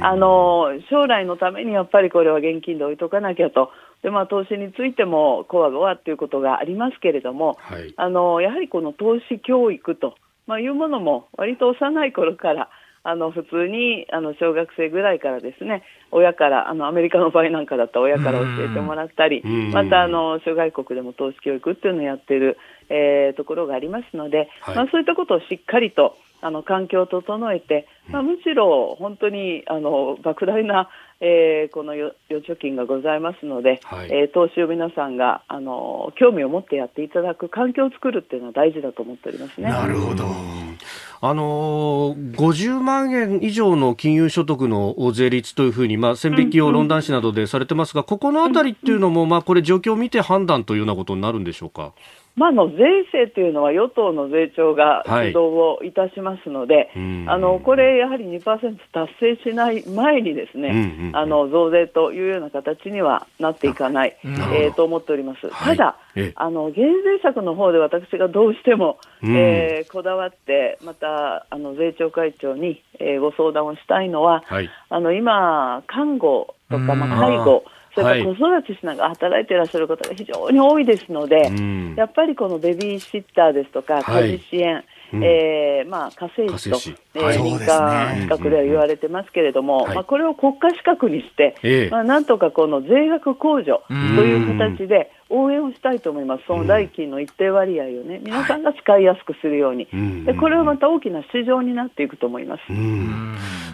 [0.00, 3.70] あの将来のためにやっぱりこれは現金で置いとかなきゃと。
[4.04, 10.14] でまあ、投資についてもこわごわということがありますけれども、はい、あのやはりこの投資教育と、
[10.46, 12.68] まあ、いうものも割と幼い頃から
[13.02, 22.58] あの普通にあの小学生ぐらいからですね親からあのアメリカの場合なんかだったら親から教えてもらったりまたあの諸外国でも投資教育っていうのをやっている、
[22.90, 39.70] えー、ところがありますので、はい、まあ、そういったことをしっかりとあの環境を整えて、まあ、むしろ本当にあの莫大な、えー、この預貯金がございますので、はい、えー、投資を皆さんがあの興味を持ってやっていただく環境を作るっていうのは大事だと思っておりますね。
[39.70, 40.24] なるほど。
[41.22, 51.94] あのー、50万円以上の金融所得の税率というふうに、まあ、線引きを論壇誌などでされてますが、ここのあたりっていうのも、まあ、これ、状況を見て判断というようなことになるんでしょうか？
[52.36, 52.76] まあ、の税
[53.12, 56.88] 制というのは与党の税調が主導をいたしますので、はい、
[57.28, 65.48] あのこれ、やはり2%達成しない前にですね、うんうんうん、あの増税というような形にはなっていかない、えー、と思っております。
[65.48, 65.96] はい、ただ、
[66.34, 99.86] あの減税策の方で私がどうしても、うん、えー、こだわって、またあの税調会長に、えー、ご相談をしたいのは、はい、あの今、看護とか、まあ、介護、それから子育てしながら働いていらっしゃる方が非常に多いですので、はい、やっぱりこのベビーシッターですとか、家事支援、はいうん、えー、まあ、火星師と、えー、民間資格では言われてますけれども、まあ、これを国家資格にして、まあ、なんとかこの税額控除という形で、応援をしたいと思います、その代金の一定割合をね、皆さんが使いやすくするように、
[100.24, 102.62] でこれはまた大きな市場になっていくと思います。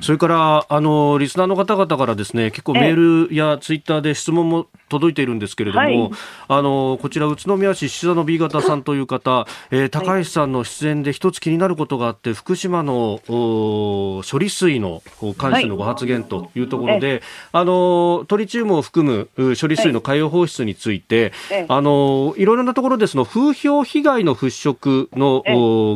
[0.00, 6.10] それからあのリスナーの方々からですね結構メールやツイッターで質問も届いているんですけれども、はい、
[6.48, 15.02] あのこちら宇都宮市七座の B 型さんという方、えー、高橋さんの出演で一つ気になることがあって福島の処理水の
[15.36, 17.20] 関してのご発言というところで、はい、
[17.52, 21.32] あのトリチウムを含む処理水の海洋放出について、
[21.68, 25.42] あのいろいろなところでその風評被害の払拭の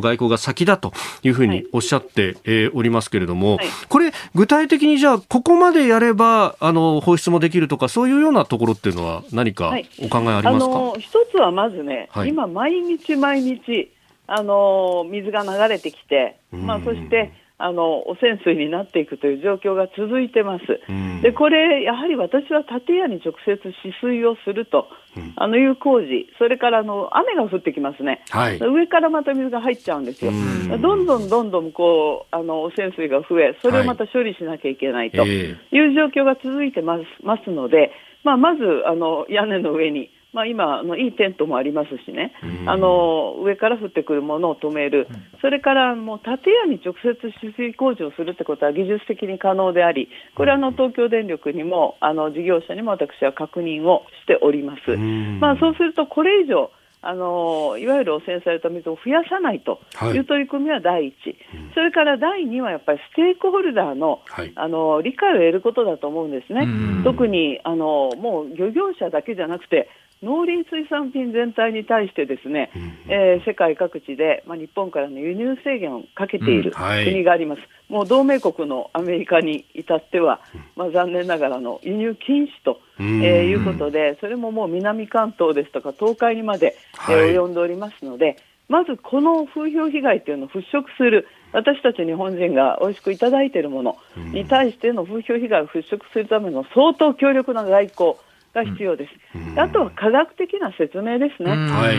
[0.01, 13.91] 外交が先だというふうにおっしゃって、えおりますけれども、これ具体的にじゃあここまでやればあの放出もできるとかそういうようなところっていうのは何かお考えありますか、はい、一つはまずね、はい、今毎日毎日
[14.27, 23.53] あの水が流れてきて、まあ、そしてあの汚染水になっていくという状況が続いてます、うん、でこれ、やはり私は建屋に直接
[23.87, 35.59] 止水をすると、うん、あのいう工事、それからあの雨が降ってきますね、はい、上からまた水が入っちゃうんですよ、うん、どんどんどんどんこうあの汚染水が増え、それをまた処理しなきゃいけないという
[35.95, 37.93] 状況が続いてますますので、
[38.25, 42.33] まあ、まずあの屋根の上にまあ、今あの、いいテントもありますしね、
[42.67, 45.07] あの上から降ってくるものを止める、
[45.41, 47.09] それからもう建屋に直接
[47.41, 54.97] 止水工事をするってことは技術的に可能であり、これはあの東京電力にもあの事業者にも私は確認をしております。
[54.97, 56.71] まあ、そうするとこれ以上
[57.07, 59.81] あのいわゆる汚染された水を増やさないと
[60.15, 60.19] い。
[60.19, 61.37] う取り組みは第一、はい、
[61.75, 66.67] それから第二はやっぱりステークホルダーのはい、あの理解を得ることだと思うんですね、
[67.05, 69.89] 特にあのもう漁業者だけじゃなくて、
[70.23, 80.41] 農林水産品全体に対してですね、うん、えー、世界各地で、まあ、日本からの輸入制限をかけている国があります、うんはい、もう同盟国のアメリカに至っては、
[80.77, 83.05] まあ、残念ながらの輸入禁止と、えー、
[83.43, 86.77] いうことで、それももう南関東ですとか東海にまで、
[87.11, 88.37] えー、及んでおりますので、
[88.69, 98.15] まずこの風評被害というのを払拭する、私たち日本人が美味しくいただいているものに対しての風評被害を払拭するための相当強力な外交、
[98.55, 101.51] が必要です、うん、あとは科学的な説明ですね、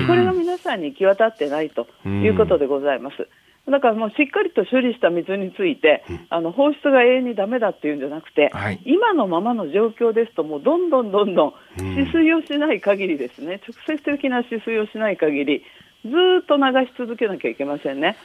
[0.07, 3.27] これが皆さんに行き渡ってないということでございます。
[3.67, 15.63] だからもうしっかりと処理した水について、あの放出が永遠にだめだっていうんじゃなくて、はい、今のままの状況ですと、もうどんどんどんどん止水をしない限りですね、直接的な止水をしない限り、
[16.03, 16.11] ず
[16.43, 18.15] っと流し続けなきゃいけませんね。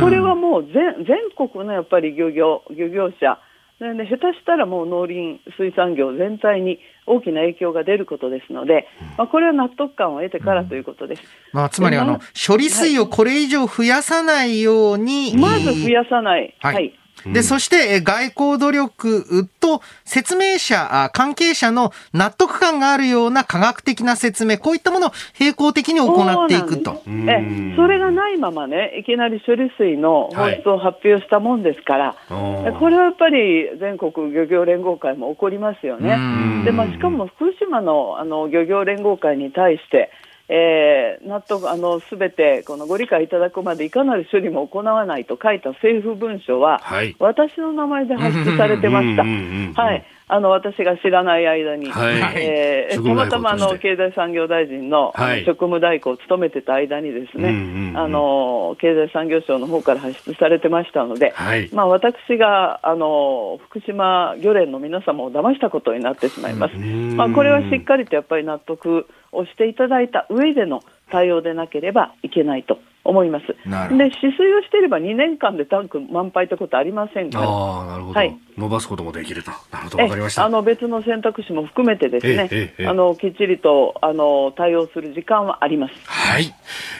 [0.00, 3.40] これはもう全全国のやっぱり漁業漁業者、
[3.78, 11.22] で下手したらもう農林水産業全体に大きな影響が出ることですので、まあ、これは納得感を得てからということです。
[11.52, 16.54] まあ、つまりあの、処理水をこれ以上増やさないように、はい、まず増やさない。
[16.58, 27.02] はい、はいで、そして、外交努力と説明者、関係者の納得感があるような科学的な説明、こういったものを並行的に行っていくと。
[27.06, 36.18] え、それがないままね、いきなり処理水の放出を発表したもんですから、はい、これはやっぱり全国漁業連合会も起こりますよね。
[36.64, 40.10] で、まあ、しかも福島のあの漁業連合会に対して、
[40.48, 49.24] えー、納得あのすべてこのご理解いただくまでいかなる処理も行わないと書いた政府文書は、はい、私の名前で発出されてました。
[49.24, 52.16] はい、あの私が知らない間に、はい。
[52.36, 66.76] えー、たまたまあの経済産業大臣の,、はい、職務代行を務めてた間にですね、あの経済産業省の方から発出されてましたので、はい、まあ、私があの福島漁連の皆様を騙したことになってしまいます。
[66.76, 73.46] まあ、これはしっかりとやっぱり納得をしていただいた上での対応でなければいけないと思います。
[73.46, 77.48] で、止水をしていれば2年間でタンク満杯ってことありませんから。
[77.48, 78.18] ああ、なるほど。
[78.18, 78.36] はい。
[78.58, 79.50] 伸ばすこともできると。
[79.72, 80.44] なるほど、わかりました。
[80.44, 85.94] あの、別の選択肢も含めてですね、あの、きっちりと、あの、対応する時間はあります。
[86.06, 86.52] はい。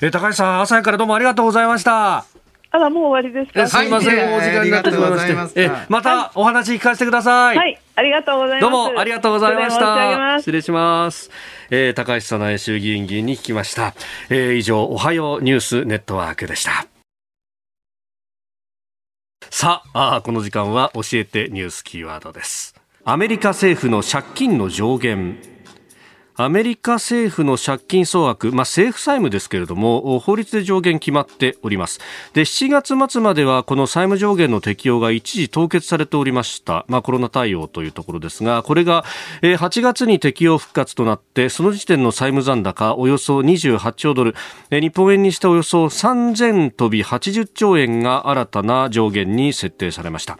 [0.03, 2.46] え高橋さん、朝からどうもありがとうございました。
[2.77, 3.67] あら、もう終わりですか？
[3.67, 5.71] すみません、お時間になってしまいまして。
[5.89, 7.57] またお話聞かせてください。
[7.57, 8.71] はい、ありがとうございます。
[8.71, 10.39] どうもありがとうございました。
[10.39, 11.31] 失礼します。
[11.71, 13.95] えー、高橋早苗衆議院議員に聞きました。
[14.29, 16.87] えー、以上、おはようニュースネットワークでした。
[19.51, 22.75] さあ、あこの時間は教えてニュースキーワードです。
[23.05, 25.39] アメリカ政府の借金の上限。
[26.39, 31.99] アメリカ政府の借金総額、まあ、政府債務ですけれども法律で上限決まっております。
[32.35, 39.05] で7月末まではこの債務上限の適用が一時凍結されておりました、まあ、コロナ対応というところですがこれが
[39.43, 44.35] 8月に適用復活となってその時点の債務残高およそ28兆ドル。
[44.71, 50.39] 日本円にしておよそ3000飛び80兆円が新たな上限に設定されました。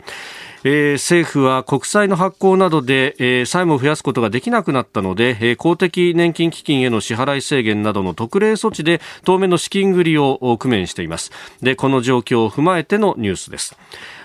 [0.69, 11.31] えー、政府は国債の発行などで、えー、債務を増やすことができなくなったので、えー、公的年金基金への支払い制限などの特例措置で当面の資金繰りを工面しています。
[11.63, 13.77] でこの状況を踏まえてのニュースです。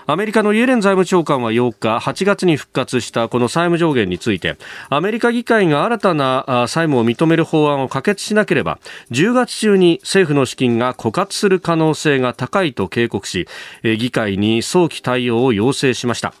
[0.06, 4.56] アメリカのイエレン財務長官は8日、8月に復活したこの債務上限について、
[4.88, 8.78] アメリカ議会が新たな債務を認める法案を可決しなければ、
[9.12, 13.46] 10月中に政府の資金が枯渇する可能性が高いと警告し、
[13.82, 16.34] 議会に早期対応を要請しました。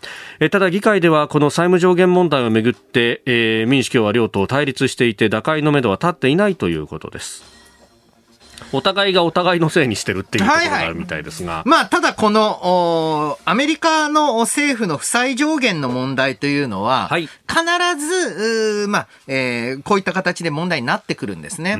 [0.50, 3.22] ただ議会ではこの債務上限問題をめぐって、
[3.68, 7.51] 民主共和両党対立していて打開のめどは立っていないということです。
[8.72, 11.50] お互いがお互いのせいにしてるっていうところがあるみたいですが。
[11.50, 17.62] はいはい、まあ、ただこの、アメリカの政府の負債上限の問題というのは、はい、必
[17.98, 21.76] ず、まあ、えー、こういった形で問題になってくるんですね。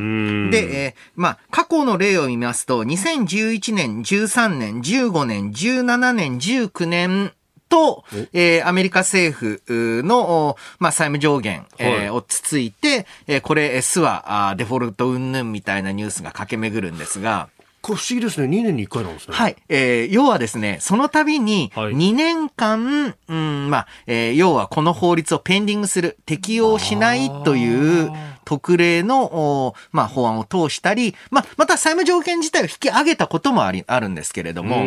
[0.50, 7.32] で、えー、まあ、過去の例を見ますと、2011年、13年、15年、17年、19年、
[7.72, 8.04] と、
[8.34, 9.62] えー、アメリカ政府
[10.04, 17.48] の、まあ、債務上限、えー、をつついて、えー、これ、スはデフォルト云々みたいなニュースが駆け巡るんですが、
[17.80, 18.46] これ不思議ですね。
[18.46, 19.34] 2年に1回なんですね。
[19.34, 19.56] はい。
[19.70, 28.12] えー、要はですね、その度に、2年間、はい、うん、まあ、えー、要はこの法律をペンディングする、適用しないという、
[28.44, 34.78] 特例の、まあ、法案を通したり、まあ、また債務条件自体を引き上げたこともあり、あるんですけれども、え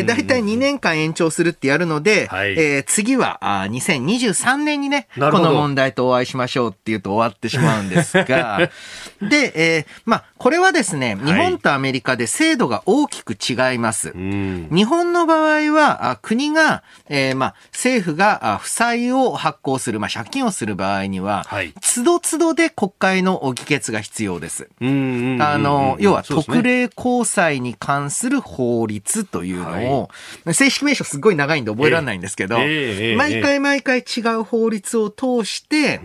[0.00, 8.70] ー、大体2年間延長するってやるので、はい、えー、次はあ2023年にね、この問題とお会いしましょうって言うと終わってしまうんですが、
[9.20, 14.08] で、えー、まあ、これはですね、日本とアメリカで制度が大きく違います。
[14.08, 24.68] はい、日本の場合は、国が、えー、まあ、政府が負債を発行する、まあ、借金をする場合には、はい、つどつどでで国会の議決が必要です。
[24.80, 30.10] あの、要は特例交際に関する法律というのを、
[30.44, 36.00] はい、正式名称すごい長いんで覚えられないんですけど、えー、毎回毎回違う法律を通して、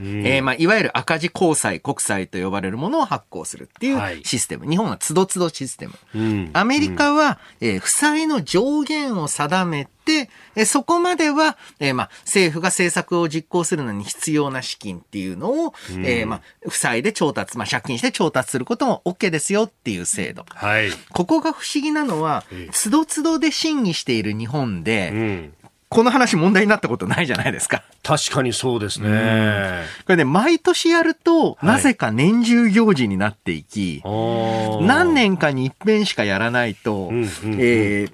[0.00, 4.64] えー、まあ、いわゆる赤字公債、国債と呼ばれるものを発行するっていうシステム。
[4.64, 5.94] はい、日本はつどつどシステム。
[6.14, 20.44] うん、アメリカは、えー、負債の上限を定めて、えそこまでは、えー、まあ、政府が政策を実行するのに必要な資金っていうのを、うん、えー、まあ、負債で調達、まあ、借金して調達することも OK ですよっていう制度。
[20.48, 20.90] はい。
[21.10, 25.54] ここが不思議なのは、つどつどで審議している日本で、うん
[25.94, 27.84] この話問題になったことないじゃないですか。
[28.02, 29.84] 確かにそうですね。
[30.04, 37.26] これね、毎年やると、なぜか年中行事になっていき、はい、何年かに一遍しかやらないと、うんうんうん、
[37.60, 38.12] えー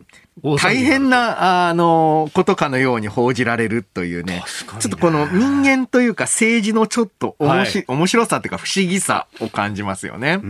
[0.58, 4.42] 大変な、あの、ことかのように報じられるというね、
[4.78, 10.38] ちょっとこの人間というか政治のちょっとおもし、はい、面白さっていうか不思議さを感じますよね。
[10.38, 10.42] で、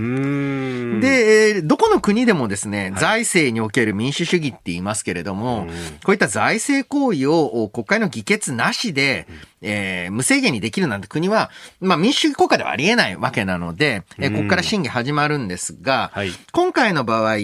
[1.56, 5.66] えー、どこの国でもですね、財政における民主主義って言いますけれども、
[6.04, 9.26] こういった財政行為を国会の議決なしで、
[9.62, 17.36] えー、無制限にできるなんて国は、まあ民主主義国家ではありえないわけなので、えー、ここから審議始まるんですが、はい、今回の場合、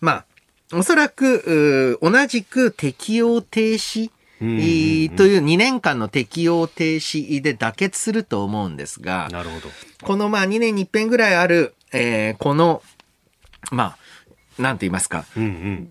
[0.00, 0.24] まあ、
[0.72, 9.68] おそらく、同じく適用停止、という2年間の適用停止で妥結すると思うんですが、なるほど。
[10.02, 12.82] このまあ2年に一遍ぐらいある、えー、この、
[13.70, 13.98] まあ、
[14.58, 15.24] なんて言いますか？
[15.36, 15.46] うんう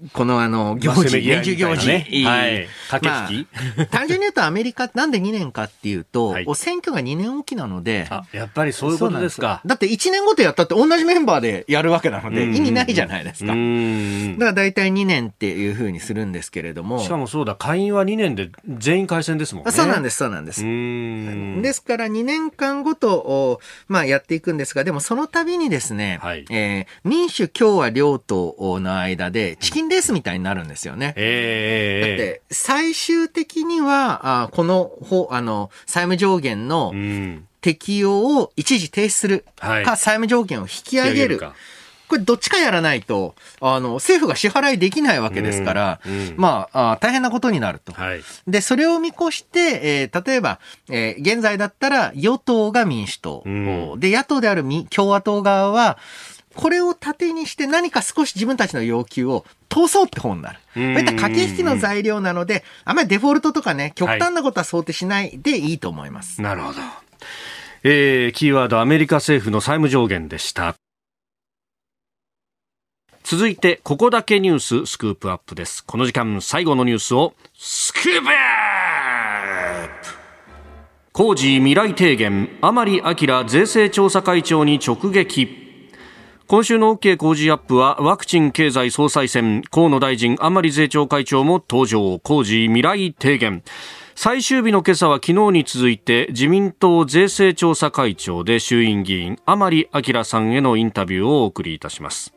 [0.06, 1.88] ん、このあの、行事、年中行事。
[1.88, 2.68] ね、はい。
[2.90, 3.48] 駆け引き、
[3.78, 8.08] まあ、単純に言うとアメリカ なんで2年かっていうと、はい、選挙が2年おきなので。
[8.10, 9.62] あ、やっぱりそういうことですか。
[9.66, 13.54] だって1年ごとやったって同じメンバーでやるわけなので、意味ないじゃないですか。
[13.54, 17.00] だから大体2年っていうふうにするんですけれども。
[17.00, 19.72] しかもそうだ、会員は2年で全員改選ですもんね。
[19.72, 20.62] そうなんです、そうなんです。
[20.64, 31.14] ですから2年間ごと、まあやっていくんですが、でもその度にですね、はい、えー、民主共和両党の間でチキンレースみたいになるんですよね。
[31.16, 34.92] えー、だって、最終的には、あこの、
[35.32, 36.94] あの、債務上限の
[37.62, 39.46] 適用を一時停止する。
[39.56, 41.40] か、はい、債務上限を引き上げる。
[42.14, 47.92] これどっちかやらないと、あの、政府が支払いできないわけですから、うんうん、まああ、大変なことになると。
[47.92, 55.98] はい、で、それを見越して、えー、例えば、えー、現在だったら与党が民主党、うん、で、野党である共和党側は、
[56.56, 60.60] これを盾にして何か少し自分たちの要求を通そうって方になる。
[60.74, 66.42] こういった駆け引きの材料なので、あまりデフォルトとかね、極端なことは想定しないでいいと思います。
[66.42, 66.80] はい、なるほど。
[67.84, 70.76] えー、キーワードアメリカ政府の債務上限でした。
[73.24, 75.84] 続いて、ここだけニューススクープアップです。
[75.84, 80.24] この時間、最後のニュースを、スクープアップ
[81.14, 85.63] 工事未来提言、甘利明税制調査会長に直撃。
[86.46, 89.62] 今週の OK 工事アップはワクチン経済総裁選。
[89.72, 92.20] 河野大臣甘利税調会長も登場。
[92.20, 93.64] 工事未来提言。
[94.14, 102.34] 最終日の今朝は昨日に続いて自民党税制調査会長で衆院議員甘利明さんへのインタビューをお送りいたします。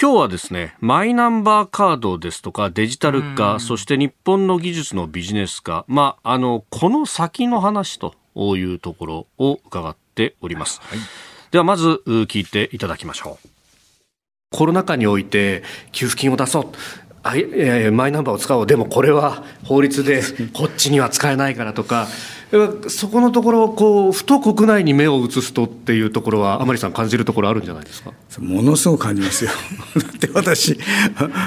[0.00, 8.14] 今日はですね、マイナンバーカードですとかデジタル化、そして日本の技術のビジネス化、まあ、あの、この先の話と
[8.56, 10.80] いうところを伺っております。
[10.82, 10.98] はい、
[11.50, 13.48] ではまず聞いていただきましょう。
[14.52, 16.66] コロナ禍において給付金を出そう。
[17.22, 18.66] あいマイナンバーを使おう。
[18.66, 22.08] でもこれは法律で こっちには使えないからとか。
[22.88, 28.12] そこのところこうふと国内に目を移すとっていうところは甘利さん感じるところあるんじゃないですか？
[28.40, 29.52] ものすごく感じますよ。
[29.94, 30.76] だって私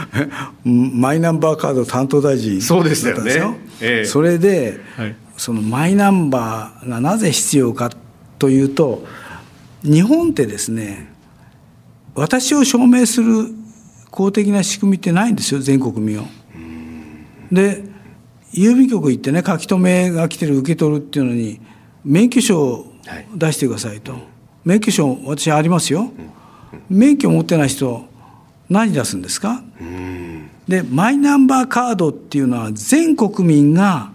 [0.64, 7.92] マイナンバーカード担当大臣そうでしたよね、ええ、それで、はい、そのマイナンバーがなぜ必要か
[8.44, 9.06] というと
[9.84, 11.08] 日本ってですね
[12.14, 13.48] 私を証明する
[14.12, 16.26] 公的な仕組みってないんですよ全国民を。
[17.50, 17.86] で
[18.52, 21.62] 郵便局行ってね書き留めが来てる受け取るっていうのに
[22.04, 22.94] 免許証を
[23.34, 24.22] 出してくださいと、はい、
[24.66, 26.12] 免許証私ありますよ、
[26.90, 28.06] 免許持ってない人
[28.70, 29.64] 何出すんですか？
[30.68, 34.12] でマイナンバーカードっていうのは全国民が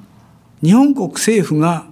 [0.62, 1.87] 日本国政府が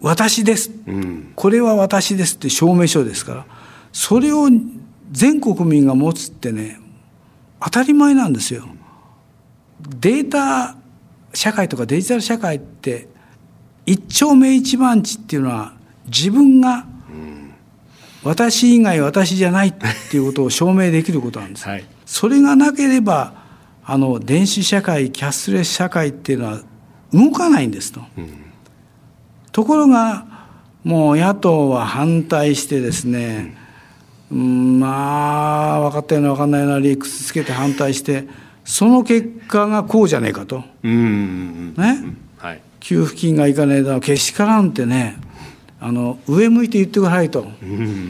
[0.00, 3.46] 私です、うん、これは私ですって証明書ですから
[3.92, 4.48] それを
[5.10, 6.78] 全国民が持つってね
[7.60, 8.64] 当たり前なんですよ。
[10.00, 10.76] データ
[11.32, 13.08] 社会とかデジタル社会って
[13.86, 15.72] 一丁目一番地っていうのは
[16.06, 16.86] 自分が
[18.22, 19.74] 私以外私じゃないっ
[20.10, 21.68] ていうことを証明できることなんです。
[21.68, 23.34] はい、それがなければ
[23.84, 26.60] あの電子社会キャッシュレス社会っていうのは
[27.12, 28.00] 動かないんですと。
[28.18, 28.43] うん
[29.54, 30.26] ところが、
[30.82, 33.56] もう野党は反対してですね、
[34.32, 38.26] うん、まあ、分かったような分かんないような理屈つけて反対して、
[38.64, 40.64] その結果がこうじゃねえかと。
[40.82, 41.72] うん。
[41.76, 42.04] ね、
[42.36, 45.18] はい、給付金がいかねえだけしからんってね、
[45.78, 47.46] あの上向いて言ってくださいと、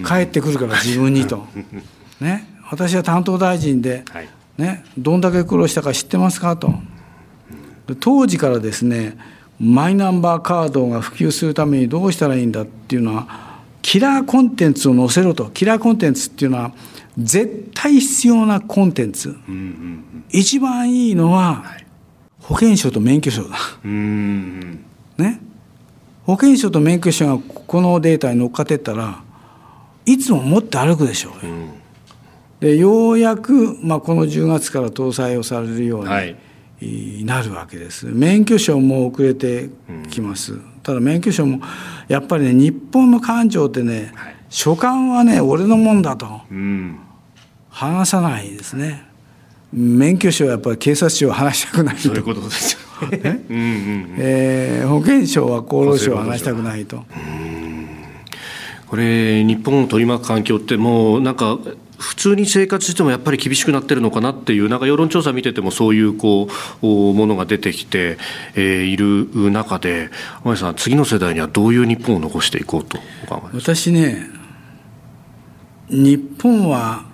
[0.07, 1.47] 帰ってくるから自分にと。
[2.23, 4.03] ね、私は担当大臣で、
[4.57, 6.73] ね、どんだけ苦労したか知ってますかと。
[8.01, 9.19] 当時からですね、
[9.61, 15.51] マイナンバーカードが普及するためにどうしたらいいんだっていうのは、キラーコンテンツを載せろと。
[15.51, 16.73] キラーコンテンツっていうのは、
[17.17, 19.37] 絶対必要なコンテンツ。
[20.31, 21.65] 一番いいのは、
[22.41, 23.57] 保険証と免許証だ。
[25.19, 25.41] ね。
[26.25, 29.23] 保険証と免許証がこのデータに乗っかってったら、
[30.07, 31.47] いつも持って歩くでしょう。
[31.47, 31.71] うん
[32.65, 36.11] でようやく、まあ、この10月から搭載をされるように
[37.25, 38.07] なるわけです。
[38.07, 39.71] 免許証も遅れて
[40.11, 40.55] きます。
[40.55, 41.61] うん、ただ免許証も
[42.09, 46.99] やっぱりね日本の感情ってね、はい、所管はね俺のもんだと、うん、
[47.71, 49.07] 話さないですね。
[49.73, 52.03] 免許証はやっぱり警察庁は話したくないと。
[52.03, 53.45] そういうことですよね。
[53.51, 57.05] うんうん、えー、保険証は厚労省は話したくないと。
[58.87, 61.59] これ日本を取り巻く環境ってもうなんか
[62.05, 66.49] 普通に生活してもやっぱり厳しくなってるのかなっていうなんか世論調査見ててもそういうこ
[66.83, 68.19] うものが出てきて、
[68.55, 70.11] えー、いる中で
[70.45, 72.99] 天さん次の世代にはどういう日本を残していこうと
[73.55, 74.27] 私ね
[75.89, 77.05] 日本は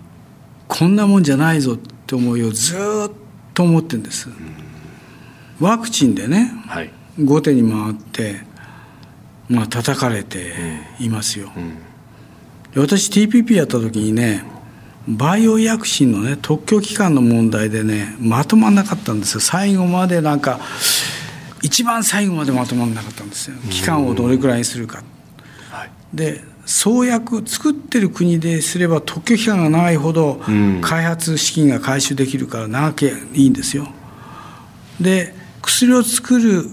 [0.66, 3.10] こんなもんじゃないぞって思いをずっ
[3.54, 8.40] と思ってるんです、うん、ワクチンでね、はい、後手に回って
[9.48, 10.52] まあ叩かれて
[11.00, 11.78] いますよ、うん。
[12.74, 14.44] うん、私 TPP やった時にね
[15.08, 19.40] バイオ医薬品のね特許期間の問題でねまとまんなかったんですよ。
[19.40, 20.60] 最後までなんか
[21.62, 23.56] 一番最後までまとまんなかったんですよ。
[23.70, 25.02] 期間をどれくらいにするか、
[25.70, 30.40] はい、で創薬作ってる国ですれば特許期間が長いほど
[30.82, 33.88] 開発資金が回収できるから長けいいんですよ。
[35.00, 36.64] で薬を作る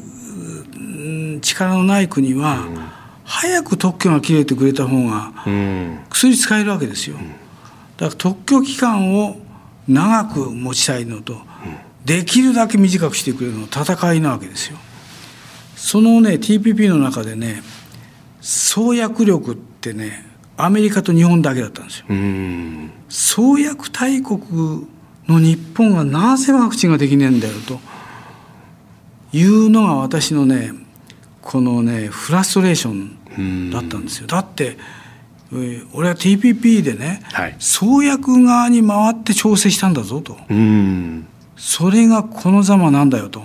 [1.41, 2.65] 力のない国は、
[3.23, 5.34] 早く特許が切れてくれた方が
[6.09, 7.17] 薬使えるわけですよ。
[7.98, 9.38] だから特許期間を
[9.88, 11.41] 長く持ちたいのと、
[12.06, 14.78] できるだけ短くしてくれるの戦いなわけですよ。
[15.76, 17.62] そのね TPP の中でね
[18.41, 20.26] 創薬力ってね
[20.58, 22.06] アメリカと日本だけだったんですよ。
[23.10, 24.88] 創薬大国
[25.28, 27.80] の日本がなぜワクチンができねえんだよと
[29.34, 30.72] いうのが私のね
[31.41, 32.93] このねフラストレーショ
[33.39, 34.28] ンだったんですよ。
[34.28, 34.78] だって
[35.93, 40.38] 俺は TPP でね、はい、創薬側に回って調整したんだぞと、
[41.56, 43.43] それがこのざまなんだよと、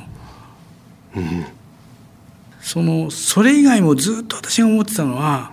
[1.14, 1.46] うん、
[2.61, 5.53] そのそれ以外もずっと私が思ってたのは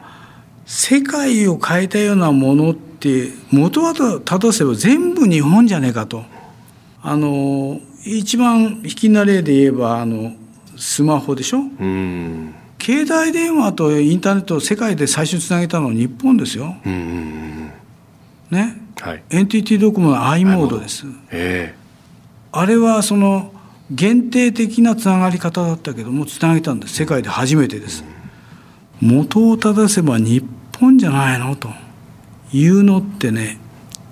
[0.65, 6.23] 世界を変えたようなものって元はと正せば全部日本じゃねえかと。
[7.01, 10.33] あの一番引きな例で言えばあの
[10.77, 12.55] スマホでしょ、うん
[12.89, 16.75] 携帯電話とインターネットを世界で最初につなげたのは日本ですよ。
[18.49, 21.05] ね、はい、NTT ドコモの i モードです。
[21.29, 23.53] えー、あれはその
[23.91, 28.03] 限定的なつながり方だったけどもつなげたんです世界で初めてです。
[28.99, 30.43] 元を正せば日
[30.79, 31.69] 本じゃないのと
[32.51, 33.59] いうのってね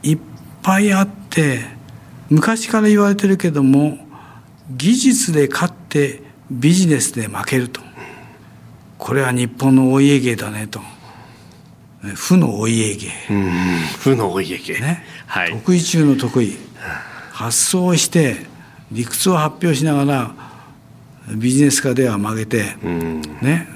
[0.04, 0.20] いっ
[0.62, 1.62] ぱいあって
[2.30, 3.98] 昔から言われてるけども
[4.70, 6.22] 技術で勝って
[6.52, 7.87] ビジネスで負けると
[8.98, 10.82] これは日本のお家芸だねと。
[12.16, 13.10] 負のお家芸。
[14.00, 14.80] 負のお家芸。
[14.80, 16.58] ね、はい、得意中の得意
[17.32, 18.46] 発想して
[18.92, 20.36] 理屈を発表しながら
[21.36, 22.76] ビジネス化では曲げて、
[23.42, 23.68] ね。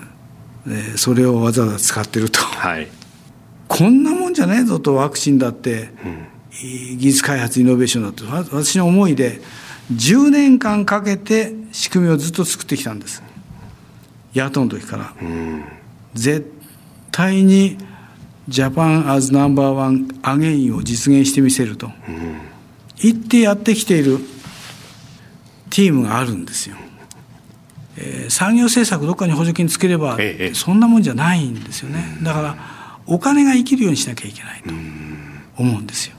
[0.95, 2.87] それをわざわざ使ってると、はい、
[3.67, 8.23] こんなもんじゃねえぞとワクチンだって、うん、技術開発イノベーションだって
[8.55, 9.41] 私の思いで
[9.91, 13.23] 10年間かけて仕組みをずっと作ってきたんです
[14.33, 15.63] 野党の時から、うん、
[16.13, 16.51] 絶
[17.11, 17.77] 対に
[18.47, 21.93] Japan as number one again を実現してみせると、うん、
[23.01, 24.19] 言ってやってきている
[25.69, 26.75] チームがあるんですよ。
[27.97, 30.17] えー、産業政策どっかに補助金つければ、
[30.53, 32.17] そんなもんじゃないんですよね。
[32.23, 32.57] だから
[33.05, 34.69] お金が生きるようにしなきゃいけないと
[35.57, 36.15] 思うんですよ。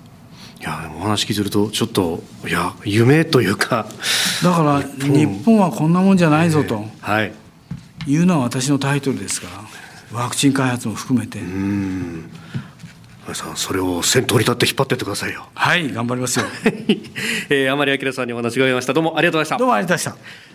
[0.61, 3.87] いやお話聞いてるとちょっといや夢というか。
[4.43, 7.33] だから日本はこんなもんじゃないぞと、はい
[8.07, 9.49] いうのは私のタイトルですか
[10.13, 11.41] らワクチン開発も含めて。
[11.41, 12.31] うん。
[13.35, 15.47] さんそれを先頭に立って引っ張ってってくださいよ。
[15.55, 16.47] はい頑張りますよ、
[17.49, 18.93] えー、甘利明さんにお話伺いました。
[18.93, 19.59] どうもありがとうございました。
[19.59, 20.52] どうもありがとうございました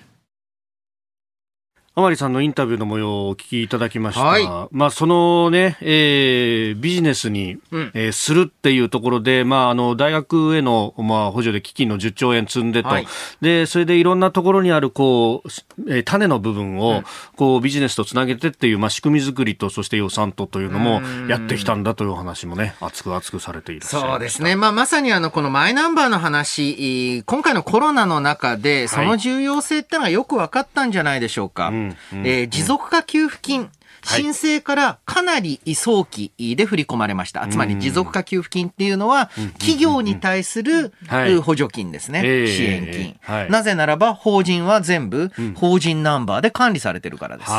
[1.98, 4.24] 甘利さんのインタビューの模様をお聞きいただきました。
[4.24, 13.08] はい、まあ、そのね、えー、ビジネスに、うん、えー、するっていうところで、まあ、あの、大学への、まあ、補助で基金の10兆円積んでと、はい、
[13.41, 15.50] で、それでいろんなところにある、こう、
[15.91, 17.02] えー、種の部分を、
[17.36, 24.56] こう、ビジネスとつなげてっていう、まあ、仕組み作りと、そして予算とというのもやってきたんだという話もね、熱く熱くされているそうですね。
[24.56, 31.72] まあ、まさにあの、このマイナンバーの話、今回のコロナの中で、その重要性ってのがよく分かったんじゃないでしょうか。
[31.72, 33.70] はいえー、持続化給付金、
[34.04, 37.46] 申請からかなり早期で振り込まれました。
[37.48, 39.30] つまり持続化給付金っていうのは、
[39.60, 40.94] 企業に対する
[41.42, 42.22] 補助金ですね。
[42.48, 47.52] 支援金、なぜならば、法人は全部法人ナンバーで管理されてるからです。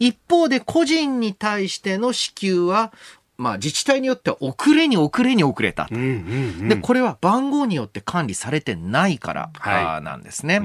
[0.00, 2.92] 一方で、個人に対しての支給は、
[3.38, 6.06] まあ、自治体によっては遅れに遅れに遅れた、うんうんう
[6.64, 10.56] ん、でこれは番号によって管理されてないから、はい、なんですね。
[10.56, 10.62] う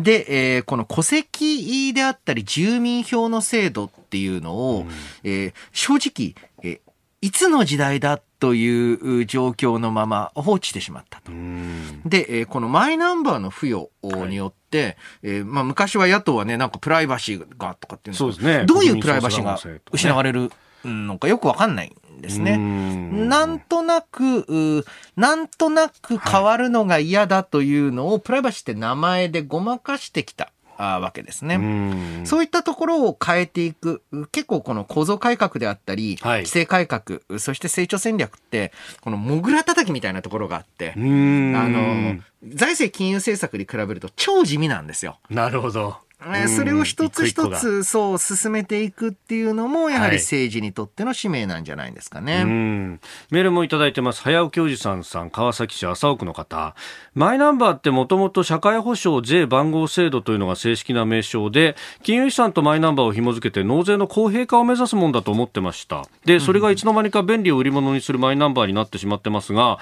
[0.00, 4.88] ん、で、えー、この戸籍であったり住民票の制度っていうのを、うん、
[5.22, 6.34] えー、正直、
[6.68, 6.90] えー、
[7.20, 11.30] いつの時代だという状況のまま放置してしまったと。
[11.30, 13.88] うん、で、えー、このマイナンバーの付与
[14.28, 19.58] によって、はい、えー、まあ、昔は野党はね、なんかプライバシーがとかっていうんですけど、ね、どういうプライバシーが
[19.92, 20.50] 失われる
[20.88, 22.56] のかよくわかんないんですね。
[22.56, 24.84] なんとなく、
[25.16, 30.50] なんとなく変わるのが嫌だというのを、プライバシーって名前でごまかしてきた。
[30.76, 32.24] あわけですね。
[32.24, 45.18] そういったところを変えていく、結構この構造改革であったり、はい、規制改革、そして成長戦略って、このモグラ叩きみたいなところがあって、あの、財政金融政策に比べると超地味なんですよ。
[45.30, 45.96] なるほど。
[46.48, 54.22] それを一つ一つそう進めていくっていうのもやはり政治にとっての使命なんじゃないですかね、はい、メールもいただいてます。
[54.22, 56.74] 早尾教授さんさん川崎市麻生区の方。
[57.14, 66.06] マイナンバーってもともと社会保障税番号制度というのが正式な名称で金融資産とマイナンバーを紐付けて納税の公平化を目指すもんだと思ってました。
[66.24, 69.78] でそれがいつの間にか便利を売り物にするマイナンバーになってしまってますが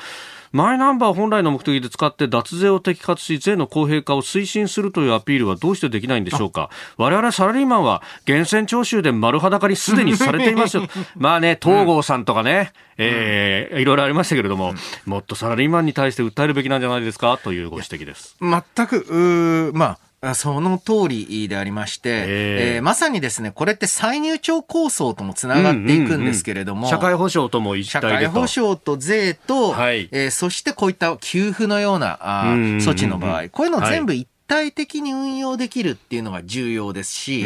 [0.52, 6.68] マイナンバー本来の目的で使って脱税を摘発し税の公平化を推進するというアピールはどうしてできないんでしょうか？
[6.98, 10.84] 我々サラリーマンは源泉徴収で丸裸にすでにされていますよ。
[11.16, 14.74] まあね東郷さんとかね、えー、いろいろありましたけれども、
[15.06, 17.38] もっとサラリーマンに対して訴えるべきなんじゃないですか？
[17.42, 18.36] というご指摘です。
[18.40, 19.98] 全くまあ
[20.34, 37.44] その通りでありまして、えー、まさにですね、これって再入庁構想ともつながっていくんですけれども、社会保障とも一体で社会保障と税と、はい、えー、そしてこういった給付のようなあ措置の場合、こういうの全部一体的に運用できるっていうのが重要ですし、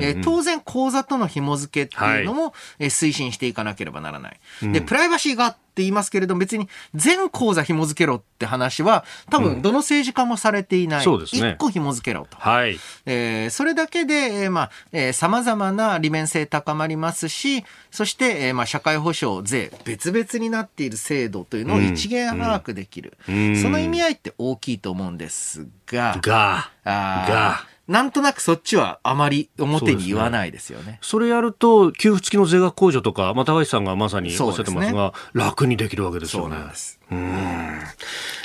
[0.00, 4.40] え当然口座との紐付けっていうのも、はい、え推進していかなければならない。
[4.60, 11.04] で、プライバシーがって言いますけれども、別に全口座紐付けろって話は、多分どの政治家もされていない。
[11.04, 11.52] そうですね。
[11.52, 12.36] 一個紐付けろと。
[12.36, 12.78] はい。
[13.06, 23.16] えー、それだけで、えー、まあ、えー、様々な利便性高まりますし、そして、えー、まあ、社会保障、税、別々になっている制度というのを一元把握できる。
[23.28, 30.98] うんうん、その意味合いって大きいと思うんですが、が、あが、なんとなくそっちはあまり表に言わないですよね。
[31.02, 36.54] そ、ね、れやると、給付付きの税額控除とか、まあ、高橋さんがまさにおっしゃってますが、すね、楽にできるわけですよね。
[36.54, 37.00] そうなんです。
[37.10, 37.80] うん。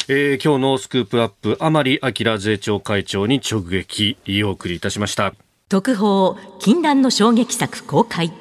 [0.10, 5.34] えー、今日のスクープアップ、甘利明税調会長に直撃、お送りいたしました。
[5.70, 8.32] 特報、禁断の衝撃作公開。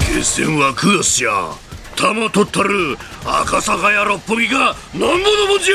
[0.00, 1.52] 決戦は9月じゃ。
[1.94, 5.74] 玉取ったる赤坂や六本木がなんぼのもんじゃ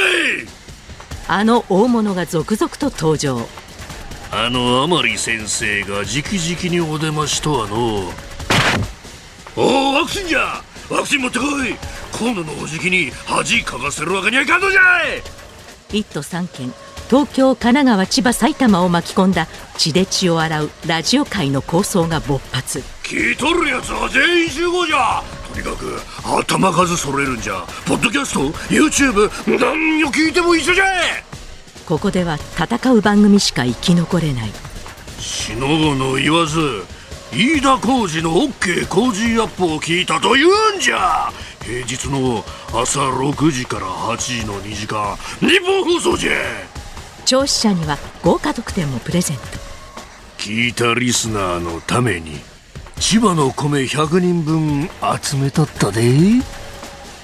[0.60, 0.63] い
[1.28, 3.40] あの大物が続々と登場。
[4.32, 8.12] あの甘利先生が直々にお出ましとはの
[9.56, 10.64] おおワクチンじゃ！
[10.90, 11.76] ワクチン持ってこい！
[12.12, 15.22] 今度のおじきに恥かかせるわけにはいかんのじゃい
[15.92, 16.74] ！1都3県
[17.10, 19.48] 東京神奈川千葉埼玉を巻き込んだ
[19.78, 22.82] 血で血を洗うラジオ界の構想が勃発。
[23.04, 25.22] 聞いとるやつは全員集合じゃ
[25.54, 28.40] とにかく頭数揃えるんじゃポッドキャスト
[28.70, 29.30] YouTube
[29.60, 30.86] 何を聞いても一緒じゃ
[31.88, 34.50] ここでは戦う番組しか生き残れない
[35.20, 36.60] しのぶの言わず
[37.32, 41.32] 飯田浩二の OK 工事アップを聞いたと言うんじゃ
[41.62, 42.44] 平日の
[42.74, 46.32] 朝6時から8時の2時間日本放送じゃ
[47.26, 49.44] 聴取者には豪華特典もプレゼント
[50.38, 52.53] 聞いたリスナーのために
[53.06, 54.90] 千葉の米100人分
[55.22, 56.02] 集めとったで。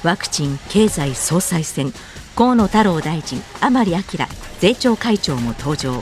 [0.03, 1.93] ワクチン経済総裁選
[2.35, 3.99] 河野太郎大臣甘利明
[4.59, 5.93] 税調会長も登場。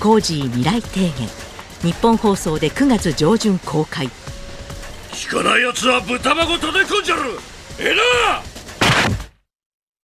[0.00, 1.12] コージー未来提言
[1.82, 4.08] 日本放送で9月上旬公開。
[5.12, 7.22] 聞かないやつは豚箱叩き込んじゃる。
[7.78, 8.42] ええな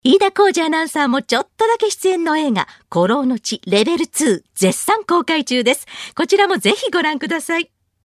[0.03, 5.87] 飯田浩二アナウンサーもちょっとだけ出演の映画、古老の地レベル2絶賛公開中です。
[6.15, 7.71] こちらもぜひご覧ください。